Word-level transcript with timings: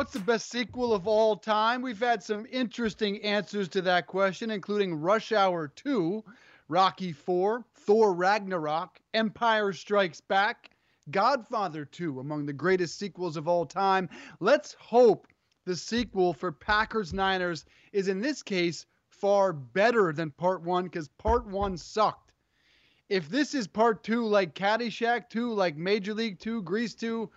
What's 0.00 0.14
the 0.14 0.20
best 0.20 0.48
sequel 0.48 0.94
of 0.94 1.06
all 1.06 1.36
time? 1.36 1.82
We've 1.82 2.00
had 2.00 2.22
some 2.22 2.46
interesting 2.50 3.22
answers 3.22 3.68
to 3.68 3.82
that 3.82 4.06
question, 4.06 4.50
including 4.50 4.94
Rush 4.94 5.30
Hour 5.30 5.68
2, 5.68 6.24
Rocky 6.68 7.12
4, 7.12 7.66
Thor 7.74 8.14
Ragnarok, 8.14 8.98
Empire 9.12 9.74
Strikes 9.74 10.22
Back, 10.22 10.70
Godfather 11.10 11.84
2, 11.84 12.18
among 12.18 12.46
the 12.46 12.52
greatest 12.54 12.98
sequels 12.98 13.36
of 13.36 13.46
all 13.46 13.66
time. 13.66 14.08
Let's 14.40 14.72
hope 14.80 15.26
the 15.66 15.76
sequel 15.76 16.32
for 16.32 16.50
Packers 16.50 17.12
Niners 17.12 17.66
is, 17.92 18.08
in 18.08 18.22
this 18.22 18.42
case, 18.42 18.86
far 19.10 19.52
better 19.52 20.14
than 20.14 20.30
part 20.30 20.62
one 20.62 20.84
because 20.84 21.08
part 21.08 21.46
one 21.46 21.76
sucked. 21.76 22.32
If 23.10 23.28
this 23.28 23.54
is 23.54 23.66
part 23.66 24.02
two, 24.02 24.24
like 24.24 24.54
Caddyshack 24.54 25.28
2, 25.28 25.52
like 25.52 25.76
Major 25.76 26.14
League 26.14 26.38
2, 26.38 26.62
Grease 26.62 26.94
2, 26.94 27.28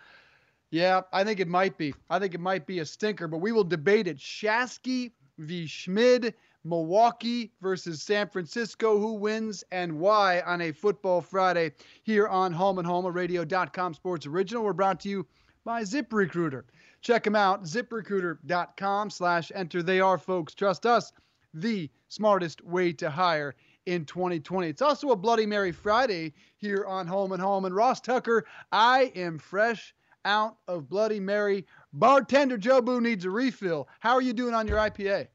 yeah, 0.74 1.02
I 1.14 1.24
think 1.24 1.40
it 1.40 1.48
might 1.48 1.78
be. 1.78 1.94
I 2.10 2.18
think 2.18 2.34
it 2.34 2.40
might 2.40 2.66
be 2.66 2.80
a 2.80 2.86
stinker, 2.86 3.28
but 3.28 3.38
we 3.38 3.52
will 3.52 3.64
debate 3.64 4.08
it. 4.08 4.18
Shasky 4.18 5.12
v. 5.38 5.68
Schmid, 5.68 6.34
Milwaukee 6.64 7.52
versus 7.62 8.02
San 8.02 8.28
Francisco. 8.28 8.98
Who 8.98 9.14
wins 9.14 9.64
and 9.72 10.00
why 10.00 10.42
on 10.42 10.62
a 10.62 10.72
Football 10.72 11.22
Friday 11.22 11.74
here 12.02 12.28
on 12.28 12.52
Home 12.52 12.80
and 12.80 12.88
Home, 12.88 13.06
a 13.06 13.12
radio.com 13.12 13.94
sports 13.94 14.26
original. 14.26 14.64
We're 14.64 14.74
brought 14.74 15.00
to 15.02 15.10
you 15.10 15.28
by 15.64 15.84
ZipRecruiter. 15.84 16.64
Check 17.02 17.24
them 17.24 17.36
out, 17.36 17.66
ziprecruiter.com 17.66 19.12
slash 19.12 19.52
enter. 19.54 19.84
They 19.84 20.00
are, 20.00 20.18
folks, 20.18 20.56
trust 20.56 20.88
us, 20.88 21.12
the 21.54 21.88
smartest 22.08 22.66
way 22.66 22.94
to 22.94 23.12
hire 23.12 23.54
in 23.86 24.06
2020. 24.06 24.70
It's 24.70 24.82
also 24.82 25.12
a 25.12 25.16
Bloody 25.16 25.46
Mary 25.46 25.72
Friday 25.72 26.34
here 26.58 26.84
on 26.88 27.06
Home 27.06 27.32
and 27.32 27.42
Home. 27.42 27.66
And 27.66 27.76
Ross 27.76 28.02
Tucker, 28.02 28.46
I 28.72 29.12
am 29.16 29.38
fresh 29.38 29.94
out 30.26 30.58
of 30.68 30.90
Bloody 30.90 31.20
Mary. 31.20 31.66
Bartender 31.92 32.58
Jobu 32.58 33.02
needs 33.02 33.26
a 33.26 33.30
refill. 33.30 33.88
How 34.00 34.14
are 34.14 34.22
you 34.22 34.34
doing 34.34 34.54
on 34.54 34.68
your 34.68 34.78
IPA? 34.78 35.28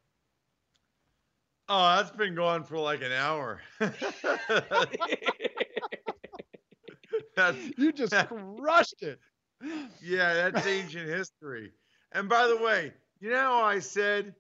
Oh, 1.68 1.96
that's 1.96 2.10
been 2.10 2.34
going 2.34 2.64
for 2.64 2.78
like 2.78 3.02
an 3.02 3.12
hour. 3.12 3.60
you 7.76 7.92
just 7.92 8.14
crushed 8.14 9.02
it. 9.02 9.20
Yeah, 10.02 10.34
that's 10.34 10.66
ancient 10.66 11.08
history. 11.08 11.72
And 12.12 12.28
by 12.28 12.46
the 12.46 12.56
way, 12.56 12.92
you 13.20 13.30
know 13.30 13.36
how 13.36 13.64
I 13.64 13.80
said 13.80 14.34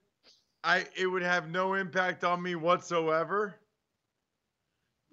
I 0.64 0.86
it 0.96 1.06
would 1.06 1.22
have 1.22 1.50
no 1.50 1.74
impact 1.74 2.24
on 2.24 2.42
me 2.42 2.54
whatsoever? 2.54 3.56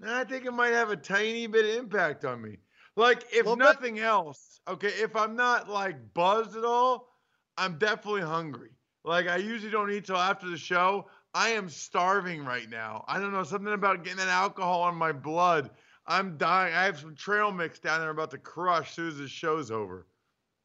I 0.05 0.23
think 0.23 0.45
it 0.45 0.51
might 0.51 0.73
have 0.73 0.89
a 0.89 0.97
tiny 0.97 1.47
bit 1.47 1.65
of 1.65 1.83
impact 1.83 2.25
on 2.25 2.41
me. 2.41 2.57
Like 2.95 3.25
if 3.33 3.45
well, 3.45 3.57
nothing 3.57 3.99
else, 3.99 4.59
okay, 4.67 4.87
if 4.87 5.15
I'm 5.15 5.35
not 5.35 5.69
like 5.69 6.13
buzzed 6.13 6.55
at 6.55 6.63
all, 6.63 7.09
I'm 7.57 7.77
definitely 7.77 8.21
hungry. 8.21 8.71
Like 9.03 9.27
I 9.27 9.37
usually 9.37 9.71
don't 9.71 9.91
eat 9.91 10.05
till 10.05 10.17
after 10.17 10.49
the 10.49 10.57
show. 10.57 11.07
I 11.33 11.49
am 11.49 11.67
starving 11.67 12.45
right 12.45 12.69
now. 12.69 13.03
I 13.07 13.19
don't 13.19 13.33
know 13.33 13.43
something 13.43 13.73
about 13.73 14.03
getting 14.03 14.19
that 14.19 14.29
alcohol 14.29 14.87
in 14.89 14.95
my 14.95 15.11
blood. 15.11 15.69
I'm 16.07 16.37
dying. 16.37 16.73
I 16.73 16.85
have 16.85 16.99
some 16.99 17.15
trail 17.15 17.51
mix 17.51 17.79
down 17.79 17.99
there 17.99 18.09
about 18.09 18.31
to 18.31 18.37
crush 18.37 18.89
as 18.89 18.95
soon 18.95 19.07
as 19.09 19.17
the 19.17 19.27
show's 19.27 19.71
over. 19.71 20.07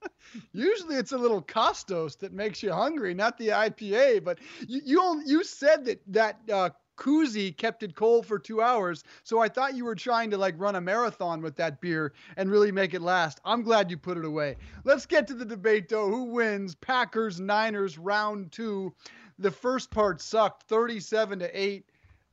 Usually 0.52 0.96
it's 0.96 1.12
a 1.12 1.18
little 1.18 1.42
Costos 1.42 2.18
that 2.20 2.32
makes 2.32 2.62
you 2.62 2.72
hungry, 2.72 3.14
not 3.14 3.36
the 3.38 3.48
IPA. 3.48 4.24
But 4.24 4.38
you 4.66 4.80
you, 4.84 5.22
you 5.26 5.44
said 5.44 5.84
that 5.86 6.00
that 6.08 6.38
uh, 6.52 6.70
koozie 7.00 7.56
kept 7.56 7.82
it 7.82 7.96
cold 7.96 8.26
for 8.26 8.38
two 8.38 8.60
hours. 8.60 9.02
So 9.24 9.40
I 9.40 9.48
thought 9.48 9.74
you 9.74 9.86
were 9.86 9.94
trying 9.94 10.30
to 10.30 10.38
like 10.38 10.54
run 10.58 10.76
a 10.76 10.80
marathon 10.80 11.40
with 11.40 11.56
that 11.56 11.80
beer 11.80 12.12
and 12.36 12.50
really 12.50 12.70
make 12.70 12.92
it 12.92 13.00
last. 13.00 13.40
I'm 13.44 13.62
glad 13.62 13.90
you 13.90 13.96
put 13.96 14.18
it 14.18 14.24
away. 14.24 14.56
Let's 14.84 15.06
get 15.06 15.26
to 15.28 15.34
the 15.34 15.46
debate 15.46 15.88
though. 15.88 16.08
Who 16.08 16.24
wins? 16.24 16.74
Packers, 16.74 17.40
Niners, 17.40 17.98
round 17.98 18.52
two. 18.52 18.94
The 19.38 19.50
first 19.50 19.90
part 19.90 20.20
sucked 20.20 20.64
37 20.64 21.38
to 21.38 21.60
8. 21.60 21.86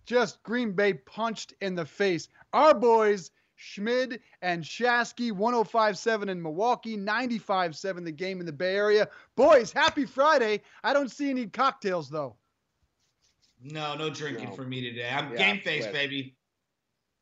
Just 0.05 0.43
Green 0.43 0.73
Bay 0.73 0.93
punched 0.93 1.53
in 1.61 1.73
the 1.73 1.85
face. 1.85 2.27
Our 2.51 2.73
boys, 2.73 3.31
Schmid 3.55 4.19
and 4.41 4.63
Shasky, 4.63 5.31
105.7 5.31 6.29
in 6.29 6.41
Milwaukee, 6.41 6.97
95.7 6.97 8.03
the 8.03 8.11
game 8.11 8.41
in 8.41 8.45
the 8.45 8.51
Bay 8.51 8.75
Area. 8.75 9.07
Boys, 9.35 9.71
happy 9.71 10.05
Friday. 10.05 10.61
I 10.83 10.93
don't 10.93 11.09
see 11.11 11.29
any 11.29 11.47
cocktails 11.47 12.09
though. 12.09 12.35
No, 13.61 13.95
no 13.95 14.09
drinking 14.09 14.49
no. 14.49 14.55
for 14.55 14.63
me 14.63 14.81
today. 14.81 15.09
I'm 15.09 15.31
yeah, 15.31 15.37
game 15.37 15.61
face, 15.61 15.87
baby. 15.87 16.35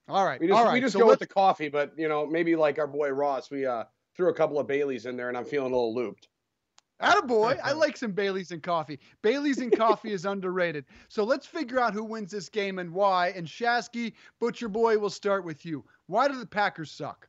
All 0.08 0.26
right. 0.26 0.40
We 0.40 0.48
just, 0.48 0.58
all 0.58 0.66
right. 0.66 0.74
We 0.74 0.82
just 0.82 0.94
so 0.94 1.00
go 1.00 1.08
with 1.08 1.20
the 1.20 1.28
coffee, 1.28 1.70
but 1.70 1.94
you 1.98 2.08
know, 2.08 2.26
maybe 2.26 2.56
like 2.56 2.78
our 2.78 2.88
boy 2.88 3.10
Ross, 3.10 3.50
we 3.50 3.66
uh 3.66 3.86
threw 4.16 4.30
a 4.30 4.34
couple 4.34 4.60
of 4.60 4.68
Baileys 4.68 5.06
in 5.06 5.18
there 5.18 5.30
and 5.30 5.38
I'm 5.38 5.46
feeling 5.46 5.72
a 5.72 5.76
little 5.76 5.96
looped. 5.96 6.28
Attaboy. 7.02 7.60
I 7.62 7.72
like 7.74 7.98
some 7.98 8.12
Baileys 8.12 8.52
and 8.52 8.64
coffee. 8.64 9.00
Baileys 9.22 9.58
and 9.58 9.76
coffee 9.76 10.14
is 10.14 10.26
underrated. 10.26 10.86
So 11.10 11.24
let's 11.24 11.46
figure 11.46 11.80
out 11.80 11.94
who 11.94 12.04
wins 12.04 12.32
this 12.32 12.50
game 12.50 12.80
and 12.80 12.94
why. 12.94 13.30
And 13.30 13.46
Shasky, 13.46 14.14
Butcher 14.40 14.70
Boy, 14.70 14.98
we'll 14.98 15.10
start 15.10 15.44
with 15.44 15.66
you. 15.66 15.84
Why 16.08 16.28
do 16.28 16.40
the 16.40 16.46
Packers 16.46 16.92
suck? 16.92 17.28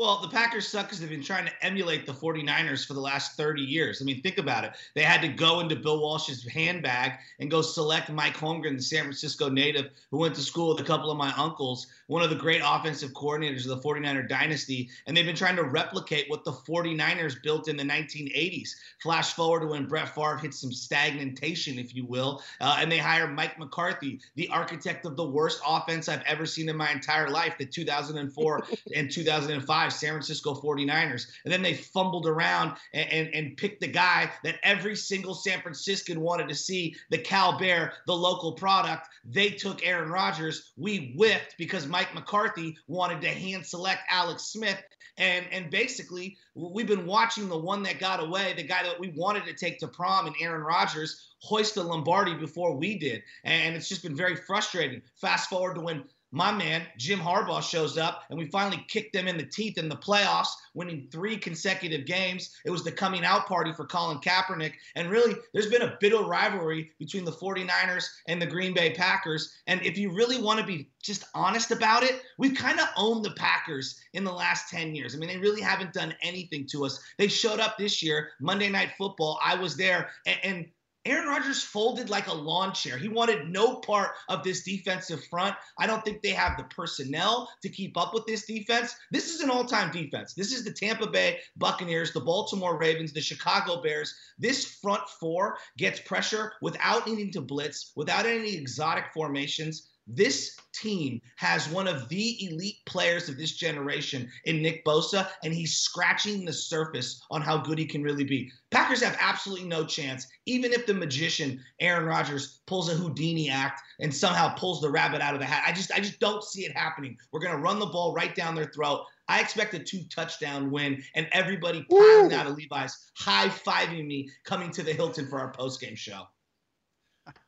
Well, 0.00 0.18
the 0.22 0.28
Packers 0.28 0.66
suck 0.66 0.86
because 0.86 0.98
they've 0.98 1.10
been 1.10 1.22
trying 1.22 1.44
to 1.44 1.52
emulate 1.60 2.06
the 2.06 2.14
49ers 2.14 2.86
for 2.86 2.94
the 2.94 3.00
last 3.00 3.36
30 3.36 3.60
years. 3.60 4.00
I 4.00 4.06
mean, 4.06 4.22
think 4.22 4.38
about 4.38 4.64
it. 4.64 4.72
They 4.94 5.02
had 5.02 5.20
to 5.20 5.28
go 5.28 5.60
into 5.60 5.76
Bill 5.76 6.00
Walsh's 6.00 6.42
handbag 6.42 7.18
and 7.38 7.50
go 7.50 7.60
select 7.60 8.08
Mike 8.08 8.34
Holmgren, 8.34 8.78
the 8.78 8.82
San 8.82 9.02
Francisco 9.02 9.50
native 9.50 9.90
who 10.10 10.16
went 10.16 10.34
to 10.36 10.40
school 10.40 10.70
with 10.70 10.80
a 10.80 10.84
couple 10.84 11.10
of 11.10 11.18
my 11.18 11.34
uncles, 11.36 11.88
one 12.10 12.22
of 12.22 12.28
the 12.28 12.34
great 12.34 12.60
offensive 12.64 13.12
coordinators 13.12 13.58
of 13.58 13.68
the 13.68 13.88
49er 13.88 14.28
dynasty. 14.28 14.90
And 15.06 15.16
they've 15.16 15.24
been 15.24 15.36
trying 15.36 15.54
to 15.54 15.62
replicate 15.62 16.28
what 16.28 16.44
the 16.44 16.50
49ers 16.50 17.40
built 17.40 17.68
in 17.68 17.76
the 17.76 17.84
1980s. 17.84 18.70
Flash 19.00 19.34
forward 19.34 19.60
to 19.60 19.66
when 19.68 19.86
Brett 19.86 20.12
Favre 20.12 20.36
hit 20.36 20.52
some 20.52 20.72
stagnation, 20.72 21.78
if 21.78 21.94
you 21.94 22.04
will. 22.04 22.42
Uh, 22.60 22.78
and 22.80 22.90
they 22.90 22.98
hire 22.98 23.28
Mike 23.28 23.60
McCarthy, 23.60 24.20
the 24.34 24.48
architect 24.48 25.06
of 25.06 25.14
the 25.14 25.24
worst 25.24 25.60
offense 25.64 26.08
I've 26.08 26.24
ever 26.26 26.46
seen 26.46 26.68
in 26.68 26.76
my 26.76 26.90
entire 26.90 27.28
life, 27.28 27.56
the 27.58 27.64
2004 27.64 28.66
and 28.96 29.08
2005 29.12 29.92
San 29.92 30.10
Francisco 30.10 30.54
49ers. 30.54 31.28
And 31.44 31.52
then 31.52 31.62
they 31.62 31.74
fumbled 31.74 32.26
around 32.26 32.76
and, 32.92 33.08
and, 33.12 33.34
and 33.36 33.56
picked 33.56 33.82
the 33.82 33.86
guy 33.86 34.32
that 34.42 34.56
every 34.64 34.96
single 34.96 35.34
San 35.34 35.60
Franciscan 35.60 36.20
wanted 36.20 36.48
to 36.48 36.56
see, 36.56 36.96
the 37.10 37.18
Cal 37.18 37.56
Bear, 37.56 37.92
the 38.08 38.16
local 38.16 38.50
product. 38.50 39.06
They 39.24 39.50
took 39.50 39.86
Aaron 39.86 40.10
Rodgers. 40.10 40.72
We 40.76 41.12
whiffed 41.16 41.54
because 41.56 41.86
Mike 41.86 41.99
McCarthy 42.14 42.76
wanted 42.86 43.20
to 43.22 43.28
hand 43.28 43.66
select 43.66 44.02
Alex 44.08 44.44
Smith. 44.44 44.82
And, 45.18 45.44
and 45.52 45.70
basically, 45.70 46.38
we've 46.54 46.86
been 46.86 47.06
watching 47.06 47.48
the 47.48 47.58
one 47.58 47.82
that 47.82 47.98
got 47.98 48.22
away, 48.22 48.54
the 48.54 48.62
guy 48.62 48.82
that 48.82 48.98
we 48.98 49.12
wanted 49.16 49.44
to 49.44 49.54
take 49.54 49.78
to 49.80 49.88
prom, 49.88 50.26
and 50.26 50.34
Aaron 50.40 50.62
Rodgers 50.62 51.34
hoist 51.42 51.74
the 51.74 51.82
Lombardi 51.82 52.34
before 52.34 52.74
we 52.74 52.98
did. 52.98 53.22
And 53.44 53.76
it's 53.76 53.88
just 53.88 54.02
been 54.02 54.16
very 54.16 54.36
frustrating. 54.36 55.02
Fast 55.16 55.50
forward 55.50 55.74
to 55.74 55.80
when 55.82 56.04
my 56.32 56.52
man 56.52 56.86
Jim 56.96 57.18
Harbaugh 57.18 57.62
shows 57.62 57.98
up, 57.98 58.24
and 58.30 58.38
we 58.38 58.46
finally 58.46 58.84
kicked 58.88 59.12
them 59.12 59.26
in 59.26 59.36
the 59.36 59.44
teeth 59.44 59.78
in 59.78 59.88
the 59.88 59.96
playoffs, 59.96 60.48
winning 60.74 61.08
three 61.10 61.36
consecutive 61.36 62.06
games. 62.06 62.54
It 62.64 62.70
was 62.70 62.84
the 62.84 62.92
coming 62.92 63.24
out 63.24 63.46
party 63.46 63.72
for 63.72 63.86
Colin 63.86 64.18
Kaepernick. 64.18 64.74
And 64.94 65.10
really, 65.10 65.34
there's 65.52 65.70
been 65.70 65.82
a 65.82 65.96
bit 66.00 66.12
of 66.12 66.26
rivalry 66.26 66.92
between 66.98 67.24
the 67.24 67.32
49ers 67.32 68.06
and 68.28 68.40
the 68.40 68.46
Green 68.46 68.74
Bay 68.74 68.92
Packers. 68.92 69.52
And 69.66 69.84
if 69.84 69.98
you 69.98 70.12
really 70.12 70.40
want 70.40 70.60
to 70.60 70.66
be 70.66 70.88
just 71.02 71.24
honest 71.34 71.70
about 71.70 72.02
it, 72.02 72.22
we've 72.38 72.56
kind 72.56 72.80
of 72.80 72.88
owned 72.96 73.24
the 73.24 73.32
Packers 73.32 74.00
in 74.12 74.24
the 74.24 74.32
last 74.32 74.70
10 74.70 74.94
years. 74.94 75.14
I 75.14 75.18
mean, 75.18 75.28
they 75.28 75.38
really 75.38 75.62
haven't 75.62 75.92
done 75.92 76.14
anything 76.22 76.66
to 76.68 76.84
us. 76.84 77.00
They 77.18 77.28
showed 77.28 77.60
up 77.60 77.76
this 77.78 78.02
year, 78.02 78.30
Monday 78.40 78.68
Night 78.68 78.90
Football. 78.96 79.40
I 79.44 79.54
was 79.54 79.76
there, 79.76 80.10
and, 80.26 80.38
and 80.44 80.66
Aaron 81.06 81.28
Rodgers 81.28 81.62
folded 81.62 82.10
like 82.10 82.26
a 82.26 82.34
lawn 82.34 82.74
chair. 82.74 82.98
He 82.98 83.08
wanted 83.08 83.48
no 83.48 83.76
part 83.76 84.10
of 84.28 84.44
this 84.44 84.64
defensive 84.64 85.24
front. 85.30 85.56
I 85.78 85.86
don't 85.86 86.04
think 86.04 86.20
they 86.20 86.30
have 86.30 86.58
the 86.58 86.64
personnel 86.64 87.50
to 87.62 87.70
keep 87.70 87.96
up 87.96 88.12
with 88.12 88.26
this 88.26 88.44
defense. 88.44 88.94
This 89.10 89.34
is 89.34 89.40
an 89.40 89.48
all 89.48 89.64
time 89.64 89.90
defense. 89.92 90.34
This 90.34 90.52
is 90.52 90.62
the 90.62 90.72
Tampa 90.72 91.08
Bay 91.08 91.40
Buccaneers, 91.56 92.12
the 92.12 92.20
Baltimore 92.20 92.78
Ravens, 92.78 93.14
the 93.14 93.20
Chicago 93.22 93.80
Bears. 93.80 94.14
This 94.38 94.78
front 94.82 95.08
four 95.08 95.56
gets 95.78 96.00
pressure 96.00 96.52
without 96.60 97.06
needing 97.06 97.32
to 97.32 97.40
blitz, 97.40 97.92
without 97.96 98.26
any 98.26 98.54
exotic 98.54 99.06
formations. 99.14 99.88
This 100.14 100.56
team 100.72 101.20
has 101.36 101.68
one 101.68 101.86
of 101.86 102.08
the 102.08 102.46
elite 102.46 102.78
players 102.86 103.28
of 103.28 103.36
this 103.36 103.52
generation 103.52 104.28
in 104.44 104.62
Nick 104.62 104.84
Bosa, 104.84 105.28
and 105.44 105.52
he's 105.52 105.76
scratching 105.76 106.44
the 106.44 106.52
surface 106.52 107.22
on 107.30 107.42
how 107.42 107.58
good 107.58 107.78
he 107.78 107.86
can 107.86 108.02
really 108.02 108.24
be. 108.24 108.50
Packers 108.70 109.02
have 109.02 109.16
absolutely 109.20 109.66
no 109.66 109.84
chance, 109.84 110.26
even 110.46 110.72
if 110.72 110.86
the 110.86 110.94
magician 110.94 111.60
Aaron 111.80 112.06
Rodgers 112.06 112.60
pulls 112.66 112.90
a 112.90 112.94
Houdini 112.94 113.50
act 113.50 113.82
and 114.00 114.14
somehow 114.14 114.54
pulls 114.54 114.80
the 114.80 114.90
rabbit 114.90 115.20
out 115.20 115.34
of 115.34 115.40
the 115.40 115.46
hat. 115.46 115.64
I 115.66 115.72
just, 115.72 115.92
I 115.92 116.00
just 116.00 116.18
don't 116.20 116.42
see 116.42 116.62
it 116.62 116.76
happening. 116.76 117.16
We're 117.32 117.40
gonna 117.40 117.58
run 117.58 117.78
the 117.78 117.86
ball 117.86 118.14
right 118.14 118.34
down 118.34 118.54
their 118.54 118.70
throat. 118.72 119.04
I 119.28 119.40
expect 119.40 119.74
a 119.74 119.78
two 119.78 120.02
touchdown 120.12 120.72
win 120.72 121.02
and 121.14 121.28
everybody 121.30 121.84
piling 121.88 122.32
out 122.32 122.48
of 122.48 122.56
Levi's, 122.56 123.12
high 123.16 123.48
fiving 123.48 124.06
me 124.06 124.28
coming 124.44 124.70
to 124.72 124.82
the 124.82 124.92
Hilton 124.92 125.28
for 125.28 125.38
our 125.38 125.52
post 125.52 125.80
game 125.80 125.94
show. 125.94 126.24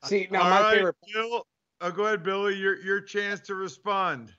See, 0.05 0.29
now 0.31 0.43
All 0.43 0.51
my 0.51 0.61
right, 0.61 0.77
favorite. 0.77 0.97
Bill, 1.13 1.47
oh, 1.83 1.91
go 1.91 2.07
ahead, 2.07 2.23
Billy. 2.23 2.57
Your 2.57 2.81
your 2.83 3.01
chance 3.01 3.41
to 3.41 3.55
respond. 3.55 4.33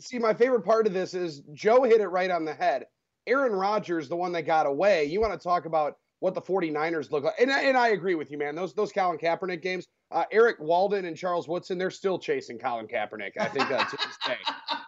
See, 0.00 0.18
my 0.18 0.34
favorite 0.34 0.64
part 0.64 0.86
of 0.86 0.92
this 0.92 1.14
is 1.14 1.42
Joe 1.52 1.82
hit 1.82 2.00
it 2.00 2.08
right 2.08 2.30
on 2.30 2.44
the 2.44 2.54
head. 2.54 2.86
Aaron 3.26 3.52
Rodgers, 3.52 4.08
the 4.08 4.16
one 4.16 4.32
that 4.32 4.42
got 4.42 4.66
away. 4.66 5.04
You 5.04 5.20
want 5.20 5.32
to 5.32 5.38
talk 5.38 5.64
about 5.64 5.96
what 6.18 6.34
the 6.34 6.42
49ers 6.42 7.10
look 7.10 7.24
like. 7.24 7.34
And, 7.40 7.50
and 7.50 7.76
I 7.76 7.88
agree 7.88 8.14
with 8.14 8.30
you, 8.30 8.38
man. 8.38 8.54
Those 8.54 8.74
those 8.74 8.92
Colin 8.92 9.18
Kaepernick 9.18 9.62
games, 9.62 9.86
uh, 10.10 10.24
Erik 10.30 10.58
Walden 10.60 11.04
and 11.04 11.16
Charles 11.16 11.48
Woodson, 11.48 11.78
they're 11.78 11.90
still 11.90 12.18
chasing 12.18 12.58
Colin 12.58 12.86
Kaepernick. 12.86 13.32
I 13.38 13.46
think 13.46 13.68
that's 13.68 13.90
to 13.90 13.96
this 13.96 14.18
day. 14.26 14.38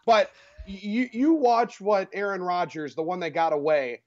But 0.06 0.30
you 0.66 1.08
you 1.12 1.34
watch 1.34 1.80
what 1.80 2.08
Aaron 2.12 2.42
Rodgers, 2.42 2.94
the 2.94 3.02
one 3.02 3.20
that 3.20 3.30
got 3.30 3.52
away, 3.52 4.02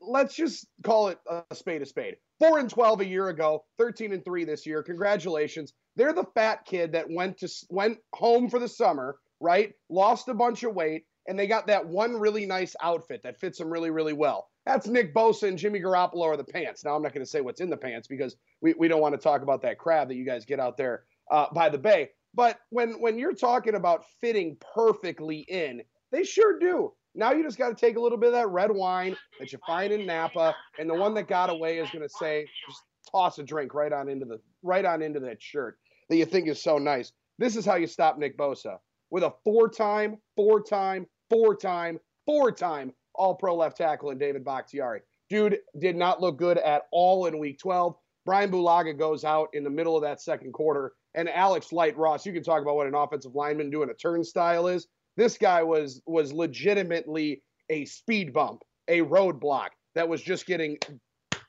let's 0.00 0.34
just 0.34 0.66
call 0.82 1.08
it 1.08 1.18
a 1.26 1.54
spade 1.54 1.82
a 1.82 1.86
spade. 1.86 2.16
Four 2.38 2.58
and 2.58 2.70
twelve 2.70 3.00
a 3.00 3.06
year 3.06 3.28
ago, 3.28 3.64
thirteen 3.78 4.12
and 4.12 4.24
three 4.24 4.44
this 4.44 4.66
year. 4.66 4.82
Congratulations. 4.82 5.72
They're 5.98 6.12
the 6.12 6.26
fat 6.32 6.64
kid 6.64 6.92
that 6.92 7.10
went 7.10 7.38
to 7.38 7.48
went 7.70 7.98
home 8.14 8.48
for 8.48 8.60
the 8.60 8.68
summer, 8.68 9.16
right? 9.40 9.72
Lost 9.90 10.28
a 10.28 10.34
bunch 10.34 10.62
of 10.62 10.72
weight, 10.72 11.06
and 11.26 11.36
they 11.36 11.48
got 11.48 11.66
that 11.66 11.84
one 11.84 12.14
really 12.20 12.46
nice 12.46 12.76
outfit 12.80 13.20
that 13.24 13.40
fits 13.40 13.58
them 13.58 13.68
really, 13.68 13.90
really 13.90 14.12
well. 14.12 14.48
That's 14.64 14.86
Nick 14.86 15.12
Bosa 15.12 15.48
and 15.48 15.58
Jimmy 15.58 15.80
Garoppolo 15.80 16.22
are 16.22 16.36
the 16.36 16.44
pants. 16.44 16.84
Now 16.84 16.94
I'm 16.94 17.02
not 17.02 17.14
going 17.14 17.24
to 17.24 17.30
say 17.30 17.40
what's 17.40 17.60
in 17.60 17.68
the 17.68 17.76
pants 17.76 18.06
because 18.06 18.36
we, 18.60 18.74
we 18.78 18.86
don't 18.86 19.00
want 19.00 19.14
to 19.14 19.20
talk 19.20 19.42
about 19.42 19.60
that 19.62 19.78
crab 19.78 20.06
that 20.06 20.14
you 20.14 20.24
guys 20.24 20.44
get 20.44 20.60
out 20.60 20.76
there 20.76 21.02
uh, 21.32 21.46
by 21.52 21.68
the 21.68 21.78
bay. 21.78 22.10
But 22.32 22.60
when 22.70 23.00
when 23.00 23.18
you're 23.18 23.34
talking 23.34 23.74
about 23.74 24.04
fitting 24.20 24.56
perfectly 24.72 25.40
in, 25.48 25.82
they 26.12 26.22
sure 26.22 26.60
do. 26.60 26.92
Now 27.16 27.32
you 27.32 27.42
just 27.42 27.58
got 27.58 27.70
to 27.70 27.74
take 27.74 27.96
a 27.96 28.00
little 28.00 28.18
bit 28.18 28.28
of 28.28 28.34
that 28.34 28.50
red 28.50 28.70
wine 28.70 29.16
that 29.40 29.50
you 29.50 29.58
find 29.66 29.92
in 29.92 30.06
Napa, 30.06 30.54
and 30.78 30.88
the 30.88 30.94
one 30.94 31.14
that 31.14 31.26
got 31.26 31.50
away 31.50 31.78
is 31.78 31.90
going 31.90 32.06
to 32.06 32.14
say, 32.20 32.46
just 32.68 32.82
toss 33.10 33.40
a 33.40 33.42
drink 33.42 33.74
right 33.74 33.92
on 33.92 34.08
into 34.08 34.26
the 34.26 34.38
right 34.62 34.84
on 34.84 35.02
into 35.02 35.18
that 35.18 35.42
shirt 35.42 35.76
that 36.08 36.16
you 36.16 36.24
think 36.24 36.48
is 36.48 36.62
so 36.62 36.78
nice. 36.78 37.12
This 37.38 37.56
is 37.56 37.64
how 37.64 37.76
you 37.76 37.86
stop 37.86 38.18
Nick 38.18 38.36
Bosa 38.36 38.78
with 39.10 39.22
a 39.22 39.32
four-time, 39.44 40.18
four-time, 40.36 41.06
four-time, 41.30 41.98
four-time 42.26 42.92
All-Pro 43.14 43.56
left 43.56 43.76
tackle 43.76 44.10
in 44.10 44.18
David 44.18 44.44
Bakhtiari. 44.44 45.00
Dude 45.30 45.58
did 45.78 45.96
not 45.96 46.20
look 46.20 46.38
good 46.38 46.58
at 46.58 46.82
all 46.90 47.26
in 47.26 47.38
Week 47.38 47.58
12. 47.58 47.94
Brian 48.24 48.50
Bulaga 48.50 48.98
goes 48.98 49.24
out 49.24 49.48
in 49.52 49.64
the 49.64 49.70
middle 49.70 49.96
of 49.96 50.02
that 50.02 50.20
second 50.20 50.52
quarter, 50.52 50.92
and 51.14 51.28
Alex 51.28 51.72
Light 51.72 51.96
Ross. 51.96 52.26
You 52.26 52.32
can 52.32 52.42
talk 52.42 52.60
about 52.62 52.76
what 52.76 52.86
an 52.86 52.94
offensive 52.94 53.34
lineman 53.34 53.70
doing 53.70 53.90
a 53.90 53.94
turnstile 53.94 54.68
is. 54.68 54.86
This 55.16 55.38
guy 55.38 55.62
was 55.62 56.02
was 56.06 56.32
legitimately 56.32 57.42
a 57.70 57.84
speed 57.86 58.32
bump, 58.32 58.62
a 58.86 59.00
roadblock 59.00 59.70
that 59.94 60.08
was 60.08 60.22
just 60.22 60.46
getting 60.46 60.78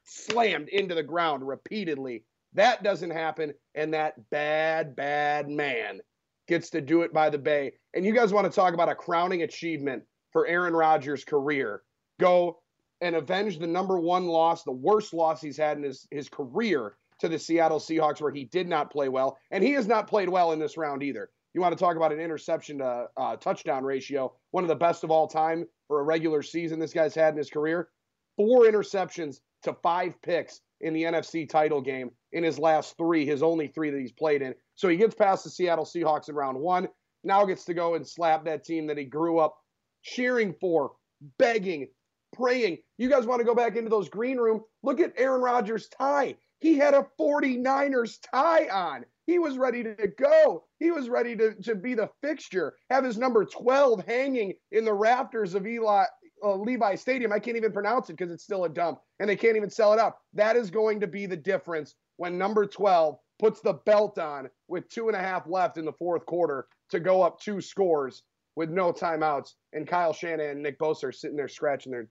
slammed 0.05 0.69
into 0.69 0.95
the 0.95 1.03
ground 1.03 1.47
repeatedly. 1.47 2.23
That 2.53 2.83
doesn't 2.83 3.11
happen, 3.11 3.53
and 3.75 3.93
that 3.93 4.29
bad, 4.29 4.95
bad 4.95 5.49
man 5.49 6.01
gets 6.47 6.71
to 6.71 6.81
do 6.81 7.03
it 7.03 7.13
by 7.13 7.29
the 7.29 7.37
bay. 7.37 7.73
And 7.93 8.05
you 8.05 8.13
guys 8.13 8.33
want 8.33 8.45
to 8.45 8.55
talk 8.55 8.73
about 8.73 8.89
a 8.89 8.95
crowning 8.95 9.43
achievement 9.43 10.03
for 10.31 10.47
Aaron 10.47 10.73
Rodgers' 10.73 11.23
career? 11.23 11.83
Go 12.19 12.59
and 13.01 13.15
avenge 13.15 13.59
the 13.59 13.67
number 13.67 13.99
one 13.99 14.25
loss, 14.25 14.63
the 14.63 14.71
worst 14.71 15.13
loss 15.13 15.41
he's 15.41 15.57
had 15.57 15.77
in 15.77 15.83
his, 15.83 16.07
his 16.11 16.27
career 16.27 16.97
to 17.19 17.29
the 17.29 17.37
Seattle 17.37 17.79
Seahawks, 17.79 18.21
where 18.21 18.31
he 18.31 18.45
did 18.45 18.67
not 18.67 18.91
play 18.91 19.09
well. 19.09 19.37
And 19.51 19.63
he 19.63 19.71
has 19.73 19.87
not 19.87 20.07
played 20.07 20.29
well 20.29 20.51
in 20.51 20.59
this 20.59 20.77
round 20.77 21.03
either. 21.03 21.29
You 21.53 21.61
want 21.61 21.77
to 21.77 21.83
talk 21.83 21.95
about 21.95 22.11
an 22.11 22.19
interception 22.19 22.79
to 22.79 23.07
uh, 23.17 23.35
touchdown 23.37 23.83
ratio, 23.83 24.33
one 24.51 24.63
of 24.63 24.67
the 24.67 24.75
best 24.75 25.03
of 25.03 25.11
all 25.11 25.27
time 25.27 25.65
for 25.87 25.99
a 25.99 26.03
regular 26.03 26.41
season 26.41 26.79
this 26.79 26.93
guy's 26.93 27.15
had 27.15 27.33
in 27.33 27.37
his 27.37 27.49
career. 27.49 27.89
Four 28.37 28.63
interceptions 28.63 29.39
to 29.63 29.73
five 29.81 30.13
picks 30.21 30.61
in 30.81 30.93
the 30.93 31.03
NFC 31.03 31.47
title 31.47 31.81
game 31.81 32.11
in 32.31 32.43
his 32.43 32.59
last 32.59 32.97
three, 32.97 33.25
his 33.25 33.43
only 33.43 33.67
three 33.67 33.89
that 33.89 33.99
he's 33.99 34.11
played 34.11 34.41
in. 34.41 34.53
So 34.75 34.87
he 34.87 34.97
gets 34.97 35.15
past 35.15 35.43
the 35.43 35.49
Seattle 35.49 35.85
Seahawks 35.85 36.29
in 36.29 36.35
round 36.35 36.57
one. 36.57 36.87
Now 37.23 37.45
gets 37.45 37.65
to 37.65 37.73
go 37.73 37.95
and 37.95 38.07
slap 38.07 38.45
that 38.45 38.63
team 38.63 38.87
that 38.87 38.97
he 38.97 39.03
grew 39.03 39.39
up 39.39 39.55
cheering 40.03 40.55
for, 40.61 40.91
begging, 41.37 41.87
praying. 42.33 42.77
You 42.97 43.09
guys 43.09 43.25
want 43.25 43.39
to 43.39 43.45
go 43.45 43.55
back 43.55 43.75
into 43.75 43.89
those 43.89 44.09
green 44.09 44.37
room? 44.37 44.61
Look 44.83 44.99
at 44.99 45.13
Aaron 45.17 45.41
Rodgers' 45.41 45.89
tie. 45.89 46.35
He 46.59 46.77
had 46.77 46.93
a 46.93 47.07
49ers 47.19 48.17
tie 48.33 48.67
on. 48.67 49.05
He 49.25 49.39
was 49.39 49.57
ready 49.57 49.83
to 49.83 50.07
go. 50.17 50.65
He 50.79 50.91
was 50.91 51.07
ready 51.07 51.35
to, 51.35 51.53
to 51.63 51.75
be 51.75 51.93
the 51.93 52.09
fixture, 52.21 52.73
have 52.89 53.03
his 53.03 53.17
number 53.17 53.45
12 53.45 54.05
hanging 54.05 54.53
in 54.71 54.85
the 54.85 54.93
rafters 54.93 55.55
of 55.55 55.67
Eli, 55.67 56.05
uh, 56.43 56.55
Levi 56.55 56.95
Stadium. 56.95 57.31
I 57.31 57.39
can't 57.39 57.57
even 57.57 57.71
pronounce 57.71 58.09
it 58.09 58.17
because 58.17 58.31
it's 58.31 58.43
still 58.43 58.65
a 58.65 58.69
dump 58.69 58.99
and 59.19 59.29
they 59.29 59.35
can't 59.35 59.57
even 59.57 59.69
sell 59.69 59.93
it 59.93 59.99
out. 59.99 60.17
That 60.33 60.55
is 60.55 60.69
going 60.69 60.99
to 61.01 61.07
be 61.07 61.25
the 61.25 61.37
difference 61.37 61.95
when 62.17 62.37
number 62.37 62.65
12 62.65 63.17
puts 63.39 63.61
the 63.61 63.73
belt 63.73 64.19
on 64.19 64.49
with 64.67 64.89
two 64.89 65.07
and 65.07 65.15
a 65.15 65.19
half 65.19 65.47
left 65.47 65.77
in 65.77 65.85
the 65.85 65.93
fourth 65.93 66.25
quarter 66.25 66.67
to 66.89 66.99
go 66.99 67.21
up 67.21 67.39
two 67.39 67.61
scores 67.61 68.23
with 68.55 68.69
no 68.69 68.91
timeouts. 68.91 69.53
And 69.73 69.87
Kyle 69.87 70.13
Shanahan 70.13 70.51
and 70.51 70.63
Nick 70.63 70.77
Bosa 70.79 71.05
are 71.05 71.11
sitting 71.11 71.37
there 71.37 71.47
scratching 71.47 71.91
their 71.91 72.07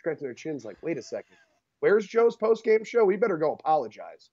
scratching 0.00 0.24
their 0.24 0.34
chins 0.34 0.64
like, 0.64 0.76
wait 0.82 0.98
a 0.98 1.02
second. 1.02 1.36
Where's 1.80 2.06
Joe's 2.06 2.36
post 2.36 2.64
game 2.64 2.84
show? 2.84 3.04
We 3.04 3.16
better 3.16 3.38
go 3.38 3.52
apologize. 3.52 4.30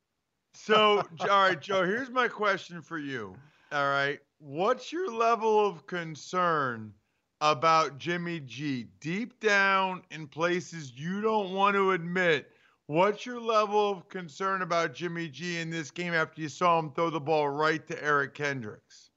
So, 0.54 1.04
all 1.22 1.28
right, 1.28 1.62
Joe, 1.62 1.86
here's 1.86 2.10
my 2.10 2.28
question 2.28 2.82
for 2.82 2.98
you. 2.98 3.36
All 3.72 3.90
right. 3.90 4.20
What's 4.40 4.92
your 4.92 5.10
level 5.14 5.66
of 5.66 5.86
concern 5.88 6.94
about 7.42 7.98
Jimmy 7.98 8.40
G? 8.40 8.88
Deep 9.00 9.40
down 9.40 10.04
in 10.12 10.28
places 10.28 10.94
you 10.96 11.22
don't 11.22 11.54
want 11.54 11.76
to 11.76 11.92
admit, 11.92 12.52
what's 12.88 13.26
your 13.26 13.42
level 13.42 13.92
of 13.92 14.08
concern 14.10 14.62
about 14.62 14.94
Jimmy 14.94 15.28
G 15.28 15.60
in 15.60 15.70
this 15.70 15.92
game 15.92 16.14
after 16.14 16.42
you 16.42 16.50
saw 16.50 16.80
him 16.80 16.92
throw 16.92 17.10
the 17.10 17.20
ball 17.20 17.50
right 17.50 17.86
to 17.88 18.04
Eric 18.04 18.34
Kendricks? 18.34 19.11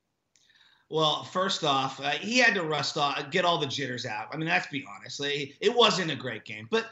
Well, 0.94 1.24
first 1.24 1.64
off, 1.64 2.00
uh, 2.00 2.10
he 2.10 2.38
had 2.38 2.54
to 2.54 2.62
rust 2.62 2.96
off, 2.96 3.28
get 3.32 3.44
all 3.44 3.58
the 3.58 3.66
jitters 3.66 4.06
out. 4.06 4.28
I 4.32 4.36
mean, 4.36 4.46
let's 4.46 4.68
be 4.68 4.86
honest. 4.88 5.20
It 5.20 5.74
wasn't 5.74 6.12
a 6.12 6.14
great 6.14 6.44
game. 6.44 6.68
But 6.70 6.86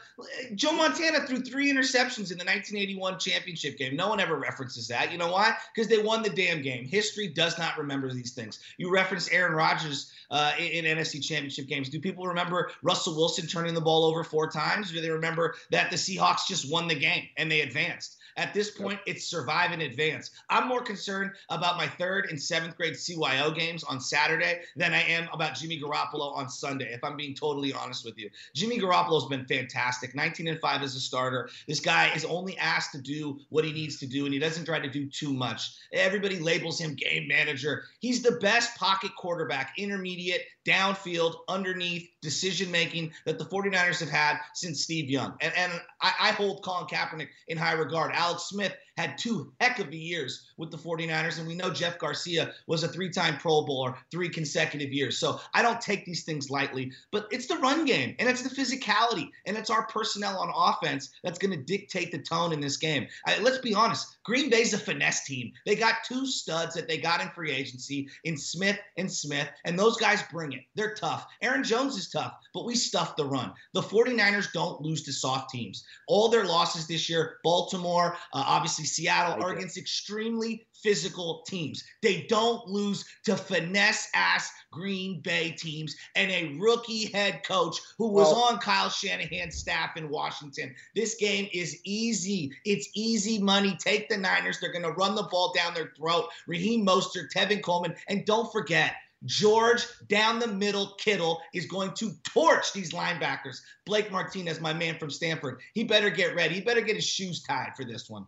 Joe 0.55 0.73
Montana 0.73 1.25
threw 1.25 1.39
three 1.39 1.71
interceptions 1.71 2.29
in 2.29 2.37
the 2.37 2.43
1981 2.43 3.17
championship 3.17 3.77
game. 3.77 3.95
No 3.95 4.09
one 4.09 4.19
ever 4.19 4.35
references 4.35 4.89
that. 4.89 5.13
You 5.13 5.17
know 5.17 5.31
why? 5.31 5.55
Because 5.73 5.87
they 5.87 5.99
won 5.99 6.21
the 6.21 6.29
damn 6.29 6.61
game. 6.61 6.85
History 6.85 7.29
does 7.29 7.57
not 7.57 7.77
remember 7.77 8.11
these 8.11 8.33
things. 8.33 8.59
You 8.75 8.91
referenced 8.91 9.31
Aaron 9.31 9.53
Rodgers 9.53 10.11
uh, 10.29 10.51
in, 10.59 10.83
in 10.83 10.97
NFC 10.97 11.23
championship 11.23 11.67
games. 11.67 11.87
Do 11.87 12.01
people 12.01 12.27
remember 12.27 12.71
Russell 12.81 13.15
Wilson 13.15 13.47
turning 13.47 13.73
the 13.73 13.79
ball 13.79 14.03
over 14.03 14.25
four 14.25 14.49
times? 14.49 14.91
Do 14.91 14.99
they 14.99 15.11
remember 15.11 15.55
that 15.71 15.91
the 15.91 15.95
Seahawks 15.95 16.45
just 16.45 16.69
won 16.69 16.89
the 16.89 16.95
game 16.95 17.29
and 17.37 17.49
they 17.49 17.61
advanced? 17.61 18.17
At 18.37 18.53
this 18.53 18.71
point, 18.71 18.99
it's 19.05 19.27
survive 19.27 19.71
and 19.71 19.81
advance. 19.81 20.31
I'm 20.49 20.67
more 20.67 20.81
concerned 20.81 21.31
about 21.49 21.77
my 21.77 21.87
third 21.87 22.27
and 22.29 22.41
seventh 22.41 22.75
grade 22.77 22.93
CYO 22.93 23.55
games 23.55 23.83
on 23.83 23.99
Saturday 23.99 24.61
than 24.75 24.93
I 24.93 25.01
am 25.03 25.29
about 25.33 25.55
Jimmy 25.55 25.79
Garoppolo 25.79 26.35
on 26.35 26.49
Sunday, 26.49 26.93
if 26.93 27.03
I'm 27.03 27.15
being 27.15 27.35
totally 27.35 27.73
honest 27.73 28.05
with 28.05 28.17
you. 28.17 28.29
Jimmy 28.55 28.79
Garoppolo's 28.79 29.27
been 29.27 29.45
fantastic, 29.45 30.15
19 30.15 30.47
and 30.47 30.59
5 30.59 30.81
as 30.81 30.95
a 30.95 30.99
starter. 30.99 31.49
This 31.67 31.79
guy 31.79 32.11
is 32.15 32.25
only 32.25 32.57
asked 32.57 32.91
to 32.93 33.01
do 33.01 33.39
what 33.49 33.65
he 33.65 33.71
needs 33.71 33.99
to 33.99 34.07
do, 34.07 34.25
and 34.25 34.33
he 34.33 34.39
doesn't 34.39 34.65
try 34.65 34.79
to 34.79 34.89
do 34.89 35.07
too 35.07 35.33
much. 35.33 35.71
Everybody 35.91 36.39
labels 36.39 36.79
him 36.79 36.95
game 36.95 37.27
manager. 37.27 37.83
He's 37.99 38.21
the 38.21 38.39
best 38.41 38.75
pocket 38.77 39.11
quarterback, 39.15 39.73
intermediate, 39.77 40.43
downfield, 40.65 41.35
underneath, 41.47 42.09
decision 42.21 42.71
making 42.71 43.11
that 43.25 43.37
the 43.37 43.45
49ers 43.45 43.99
have 43.99 44.09
had 44.09 44.37
since 44.53 44.81
Steve 44.81 45.09
Young. 45.09 45.35
And, 45.41 45.53
and 45.57 45.71
I, 46.01 46.13
I 46.19 46.31
hold 46.31 46.63
Colin 46.63 46.87
Kaepernick 46.87 47.27
in 47.47 47.57
high 47.57 47.73
regard. 47.73 48.11
Alex 48.23 48.43
Smith 48.43 48.73
had 48.95 49.17
two 49.17 49.51
heck 49.59 49.79
of 49.79 49.89
a 49.89 49.95
years 49.95 50.47
with 50.55 50.71
the 50.71 50.77
49ers, 50.77 51.39
and 51.39 51.47
we 51.47 51.55
know 51.55 51.69
Jeff 51.69 51.99
Garcia 51.99 52.53
was 52.67 52.83
a 52.83 52.87
three 52.87 53.09
time 53.09 53.37
Pro 53.37 53.65
Bowler 53.65 53.97
three 54.11 54.29
consecutive 54.29 54.93
years. 54.93 55.17
So 55.17 55.41
I 55.53 55.61
don't 55.61 55.81
take 55.81 56.05
these 56.05 56.23
things 56.23 56.49
lightly, 56.49 56.93
but 57.11 57.27
it's 57.31 57.47
the 57.47 57.57
run 57.57 57.83
game, 57.83 58.15
and 58.19 58.29
it's 58.29 58.41
the 58.41 58.49
physicality, 58.49 59.29
and 59.45 59.57
it's 59.57 59.69
our 59.69 59.85
personnel 59.87 60.37
on 60.37 60.53
offense 60.55 61.09
that's 61.21 61.37
going 61.37 61.51
to 61.51 61.65
dictate 61.65 62.11
the 62.11 62.19
tone 62.19 62.53
in 62.53 62.61
this 62.61 62.77
game. 62.77 63.07
I, 63.27 63.39
let's 63.39 63.57
be 63.57 63.73
honest 63.73 64.15
Green 64.23 64.49
Bay's 64.49 64.73
a 64.73 64.77
finesse 64.77 65.25
team. 65.25 65.51
They 65.65 65.75
got 65.75 66.05
two 66.05 66.25
studs 66.25 66.75
that 66.75 66.87
they 66.87 66.97
got 66.97 67.21
in 67.21 67.27
free 67.29 67.51
agency 67.51 68.07
in 68.23 68.37
Smith 68.37 68.79
and 68.97 69.11
Smith, 69.11 69.49
and 69.65 69.77
those 69.77 69.97
guys 69.97 70.23
bring 70.31 70.53
it. 70.53 70.61
They're 70.75 70.95
tough. 70.95 71.27
Aaron 71.41 71.63
Jones 71.63 71.97
is 71.97 72.09
tough, 72.09 72.33
but 72.53 72.65
we 72.65 72.75
stuffed 72.75 73.17
the 73.17 73.25
run. 73.25 73.51
The 73.73 73.81
49ers 73.81 74.53
don't 74.53 74.81
lose 74.81 75.03
to 75.03 75.11
soft 75.11 75.49
teams. 75.49 75.83
All 76.07 76.29
their 76.29 76.45
losses 76.45 76.87
this 76.87 77.09
year 77.09 77.39
Baltimore, 77.43 78.12
uh, 78.33 78.43
obviously 78.45 78.85
Seattle, 78.85 79.43
I 79.43 79.47
are 79.47 79.53
against 79.53 79.77
extremely 79.77 80.67
physical 80.83 81.43
teams. 81.47 81.83
They 82.01 82.23
don't 82.29 82.67
lose 82.67 83.05
to 83.25 83.37
finesse 83.37 84.09
ass 84.13 84.51
Green 84.71 85.21
Bay 85.21 85.51
teams 85.51 85.95
and 86.15 86.29
a 86.29 86.57
rookie 86.59 87.11
head 87.11 87.41
coach 87.45 87.77
who 87.97 88.09
was 88.09 88.27
Well- 88.27 88.43
on 88.43 88.59
Kyle 88.59 88.89
Shanahan's 88.89 89.55
staff 89.55 89.95
in 89.95 90.09
Washington. 90.09 90.75
This 90.95 91.15
game 91.15 91.47
is 91.53 91.79
easy. 91.85 92.51
It's 92.65 92.89
easy 92.93 93.39
money. 93.39 93.77
Take 93.79 94.09
the 94.09 94.17
Niners. 94.17 94.59
They're 94.59 94.71
going 94.71 94.83
to 94.83 94.91
run 94.91 95.15
the 95.15 95.23
ball 95.23 95.53
down 95.53 95.73
their 95.73 95.93
throat. 95.97 96.29
Raheem 96.47 96.85
Mostert, 96.85 97.31
Tevin 97.33 97.61
Coleman, 97.61 97.95
and 98.07 98.25
don't 98.25 98.51
forget. 98.51 98.95
George 99.25 99.85
down 100.07 100.39
the 100.39 100.47
middle, 100.47 100.95
Kittle 100.97 101.41
is 101.53 101.65
going 101.65 101.93
to 101.93 102.11
torch 102.23 102.73
these 102.73 102.91
linebackers. 102.91 103.61
Blake 103.85 104.11
Martinez, 104.11 104.59
my 104.59 104.73
man 104.73 104.97
from 104.97 105.09
Stanford, 105.09 105.59
he 105.73 105.83
better 105.83 106.09
get 106.09 106.35
ready. 106.35 106.55
He 106.55 106.61
better 106.61 106.81
get 106.81 106.95
his 106.95 107.05
shoes 107.05 107.41
tied 107.41 107.75
for 107.75 107.85
this 107.85 108.09
one. 108.09 108.25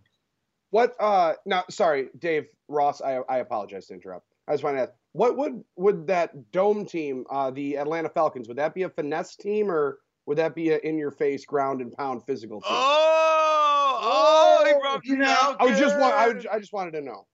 What? 0.70 0.96
Uh, 1.00 1.34
no, 1.46 1.64
sorry, 1.70 2.10
Dave 2.18 2.46
Ross. 2.68 3.02
I, 3.02 3.20
I 3.30 3.38
apologize 3.38 3.88
to 3.88 3.94
interrupt. 3.94 4.28
I 4.48 4.54
just 4.54 4.64
want 4.64 4.78
to 4.78 4.82
ask, 4.84 4.92
what 5.14 5.38
would 5.38 5.64
would 5.76 6.08
that 6.08 6.52
dome 6.52 6.86
team, 6.86 7.26
uh, 7.30 7.52
the 7.52 7.78
Atlanta 7.78 8.10
Falcons, 8.10 8.48
would 8.48 8.58
that 8.58 8.74
be 8.74 8.84
a 8.84 8.90
finesse 8.90 9.36
team 9.36 9.72
or 9.72 10.00
would 10.26 10.38
that 10.38 10.56
be 10.56 10.72
a 10.72 10.78
in 10.80 10.98
your 10.98 11.12
face, 11.12 11.46
ground 11.46 11.82
and 11.82 11.92
pound 11.92 12.26
physical 12.26 12.62
team? 12.62 12.72
Oh, 12.72 14.00
oh, 14.02 14.66
he 14.66 14.74
brought 14.80 15.06
You 15.06 15.18
know, 15.18 15.56
I 15.60 15.66
was 15.66 15.80
just 15.80 15.98
want, 15.98 16.14
I, 16.14 16.56
I 16.56 16.60
just 16.60 16.74
wanted 16.74 16.92
to 16.92 17.02
know. 17.02 17.26